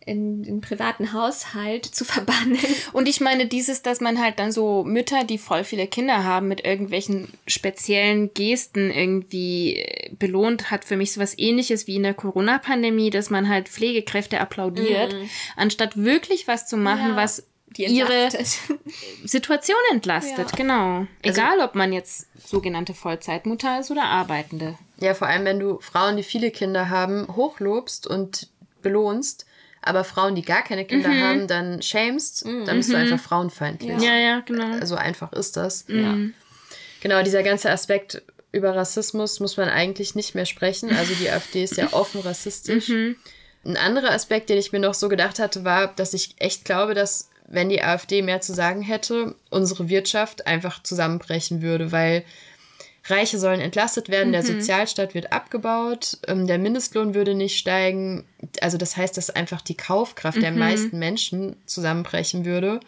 [0.05, 2.57] in den privaten Haushalt zu verbannen.
[2.93, 6.47] Und ich meine, dieses, dass man halt dann so Mütter, die voll viele Kinder haben,
[6.47, 12.13] mit irgendwelchen speziellen Gesten irgendwie äh, belohnt, hat für mich sowas ähnliches wie in der
[12.13, 15.29] Corona-Pandemie, dass man halt Pflegekräfte applaudiert, mhm.
[15.55, 17.43] anstatt wirklich was zu machen, ja, was
[17.77, 18.29] ihre
[19.23, 20.51] Situation entlastet.
[20.51, 20.55] Ja.
[20.55, 20.97] Genau.
[20.97, 24.77] Also, Egal, ob man jetzt sogenannte Vollzeitmutter ist oder Arbeitende.
[24.99, 28.49] Ja, vor allem, wenn du Frauen, die viele Kinder haben, hochlobst und
[28.81, 29.45] belohnst,
[29.81, 31.21] aber Frauen, die gar keine Kinder mhm.
[31.21, 32.65] haben, dann schämst, mhm.
[32.65, 34.01] dann bist du einfach frauenfeindlich.
[34.01, 34.85] Ja, ja, genau.
[34.85, 35.87] So einfach ist das.
[35.87, 35.99] Mhm.
[35.99, 36.17] Ja.
[37.01, 38.21] Genau, dieser ganze Aspekt
[38.51, 40.95] über Rassismus muss man eigentlich nicht mehr sprechen.
[40.95, 42.89] Also die AfD ist ja offen rassistisch.
[42.89, 43.15] Mhm.
[43.63, 46.93] Ein anderer Aspekt, den ich mir noch so gedacht hatte, war, dass ich echt glaube,
[46.93, 52.23] dass wenn die AfD mehr zu sagen hätte, unsere Wirtschaft einfach zusammenbrechen würde, weil
[53.05, 54.33] Reiche sollen entlastet werden, mhm.
[54.33, 58.25] der Sozialstaat wird abgebaut, ähm, der Mindestlohn würde nicht steigen.
[58.61, 60.41] Also das heißt, dass einfach die Kaufkraft mhm.
[60.41, 62.79] der meisten Menschen zusammenbrechen würde.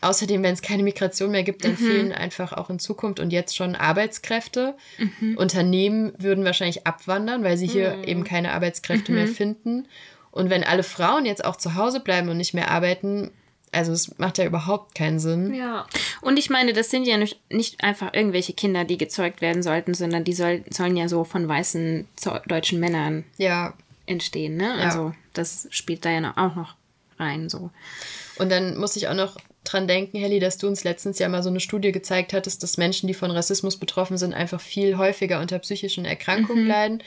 [0.00, 1.76] Außerdem, wenn es keine Migration mehr gibt, dann mhm.
[1.76, 4.76] fehlen einfach auch in Zukunft und jetzt schon Arbeitskräfte.
[4.98, 5.36] Mhm.
[5.36, 8.04] Unternehmen würden wahrscheinlich abwandern, weil sie hier mhm.
[8.04, 9.34] eben keine Arbeitskräfte mehr mhm.
[9.34, 9.88] finden.
[10.30, 13.32] Und wenn alle Frauen jetzt auch zu Hause bleiben und nicht mehr arbeiten,
[13.72, 15.54] also es macht ja überhaupt keinen Sinn.
[15.54, 15.86] Ja.
[16.20, 20.24] Und ich meine, das sind ja nicht, einfach irgendwelche Kinder, die gezeugt werden sollten, sondern
[20.24, 22.06] die soll, sollen ja so von weißen
[22.46, 23.74] deutschen Männern ja.
[24.06, 24.56] entstehen.
[24.56, 24.76] Ne?
[24.78, 24.84] Ja.
[24.84, 26.74] Also das spielt da ja auch noch
[27.18, 27.48] rein.
[27.48, 27.70] So.
[28.38, 31.42] Und dann muss ich auch noch dran denken, Helly, dass du uns letztens ja mal
[31.42, 35.40] so eine Studie gezeigt hattest, dass Menschen, die von Rassismus betroffen sind, einfach viel häufiger
[35.40, 36.68] unter psychischen Erkrankungen mhm.
[36.68, 37.02] leiden.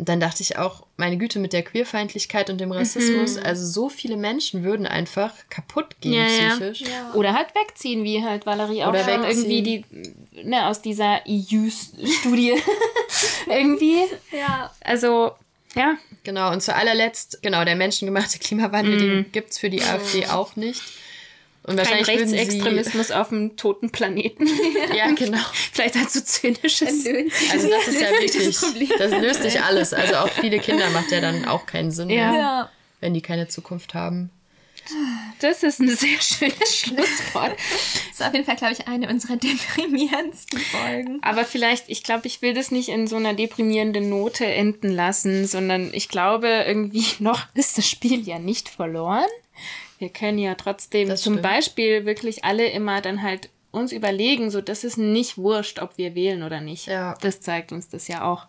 [0.00, 3.42] Und dann dachte ich auch, meine Güte, mit der Queerfeindlichkeit und dem Rassismus, mhm.
[3.44, 6.88] also so viele Menschen würden einfach kaputt gehen ja, psychisch.
[6.88, 7.12] Ja.
[7.12, 9.84] Oder halt wegziehen, wie halt Valerie auch Oder schon irgendwie die,
[10.42, 12.54] ne, aus dieser EU-Studie
[13.46, 13.98] irgendwie.
[14.32, 14.72] Ja.
[14.80, 15.32] Also,
[15.74, 15.98] ja.
[16.24, 18.98] Genau, und zu allerletzt, genau, der menschengemachte Klimawandel, mhm.
[19.00, 20.80] den gibt es für die AfD auch nicht.
[21.62, 23.14] Und wahrscheinlich Kein Rechtsextremismus sie...
[23.14, 24.46] auf dem toten Planeten.
[24.96, 25.38] ja, genau.
[25.72, 27.06] Vielleicht halt so zynisches.
[27.52, 29.92] Also das ist ja wirklich, das löst sich alles.
[29.92, 32.32] Also auch viele Kinder macht ja dann auch keinen Sinn ja.
[32.32, 34.30] mehr, wenn die keine Zukunft haben.
[35.40, 37.52] Das ist ein sehr schönes Schlusswort.
[37.52, 41.18] Das ist auf jeden Fall, glaube ich, eine unserer deprimierendsten Folgen.
[41.22, 45.46] Aber vielleicht, ich glaube, ich will das nicht in so einer deprimierenden Note enden lassen,
[45.46, 49.28] sondern ich glaube, irgendwie noch ist das Spiel ja nicht verloren
[50.00, 51.42] wir können ja trotzdem das zum stimmt.
[51.42, 56.14] Beispiel wirklich alle immer dann halt uns überlegen, so das ist nicht wurscht, ob wir
[56.14, 56.86] wählen oder nicht.
[56.86, 57.16] Ja.
[57.20, 58.46] Das zeigt uns das ja auch.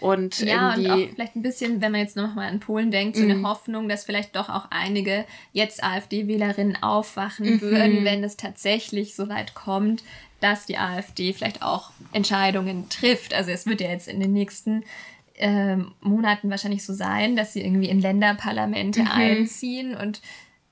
[0.00, 3.22] Und ja, und auch vielleicht ein bisschen, wenn man jetzt nochmal an Polen denkt, so
[3.22, 3.46] eine mhm.
[3.46, 7.60] Hoffnung, dass vielleicht doch auch einige jetzt AfD-Wählerinnen aufwachen mhm.
[7.60, 10.02] würden, wenn es tatsächlich so weit kommt,
[10.40, 13.34] dass die AfD vielleicht auch Entscheidungen trifft.
[13.34, 14.84] Also es wird ja jetzt in den nächsten
[15.34, 19.08] ähm, Monaten wahrscheinlich so sein, dass sie irgendwie in Länderparlamente mhm.
[19.08, 20.22] einziehen und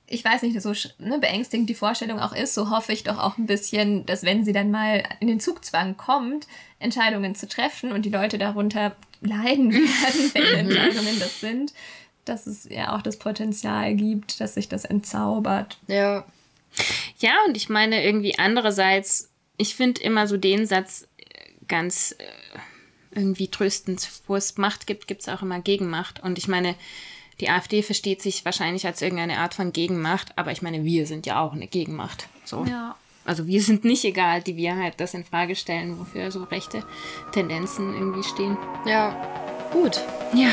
[0.09, 3.39] ich weiß nicht, so ne, beängstigend die Vorstellung auch ist, so hoffe ich doch auch
[3.39, 6.47] ein bisschen, dass wenn sie dann mal in den Zugzwang kommt,
[6.79, 10.71] Entscheidungen zu treffen und die Leute darunter leiden werden, welche mhm.
[10.71, 11.73] Entscheidungen das sind,
[12.25, 15.79] dass es ja auch das Potenzial gibt, dass sich das entzaubert.
[15.89, 16.25] Ja.
[17.19, 21.09] Ja, und ich meine irgendwie andererseits, ich finde immer so den Satz
[21.69, 22.25] ganz äh,
[23.13, 26.23] irgendwie tröstend, wo es Macht gibt, gibt es auch immer Gegenmacht.
[26.23, 26.75] Und ich meine,
[27.41, 31.27] die AfD versteht sich wahrscheinlich als irgendeine Art von Gegenmacht, aber ich meine, wir sind
[31.27, 32.29] ja auch eine Gegenmacht.
[32.45, 32.65] So.
[32.65, 32.97] Ja.
[33.27, 36.83] Also wir sind nicht egal, die wir halt das in Frage stellen, wofür so rechte
[37.33, 38.57] Tendenzen irgendwie stehen.
[38.87, 39.15] Ja,
[39.73, 40.01] gut.
[40.33, 40.51] Ja.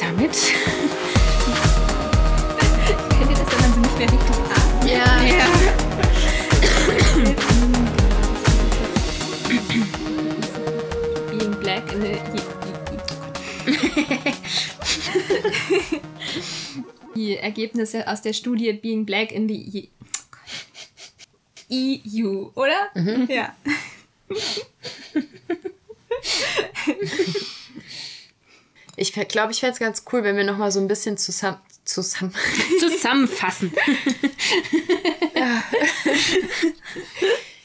[0.00, 0.32] Damit.
[3.10, 4.90] Kennt ihr das, wenn man so nicht mehr richtig atmet?
[4.90, 5.22] Ja.
[5.22, 5.46] ja.
[11.30, 12.18] Being black in the
[17.14, 19.90] die Ergebnisse aus der Studie Being Black in the
[21.70, 22.90] EU, oder?
[22.94, 23.28] Mhm.
[23.30, 23.54] Ja.
[28.96, 32.34] Ich glaube, ich fände es ganz cool, wenn wir nochmal so ein bisschen zusammen, zusammen
[32.78, 33.72] zusammenfassen.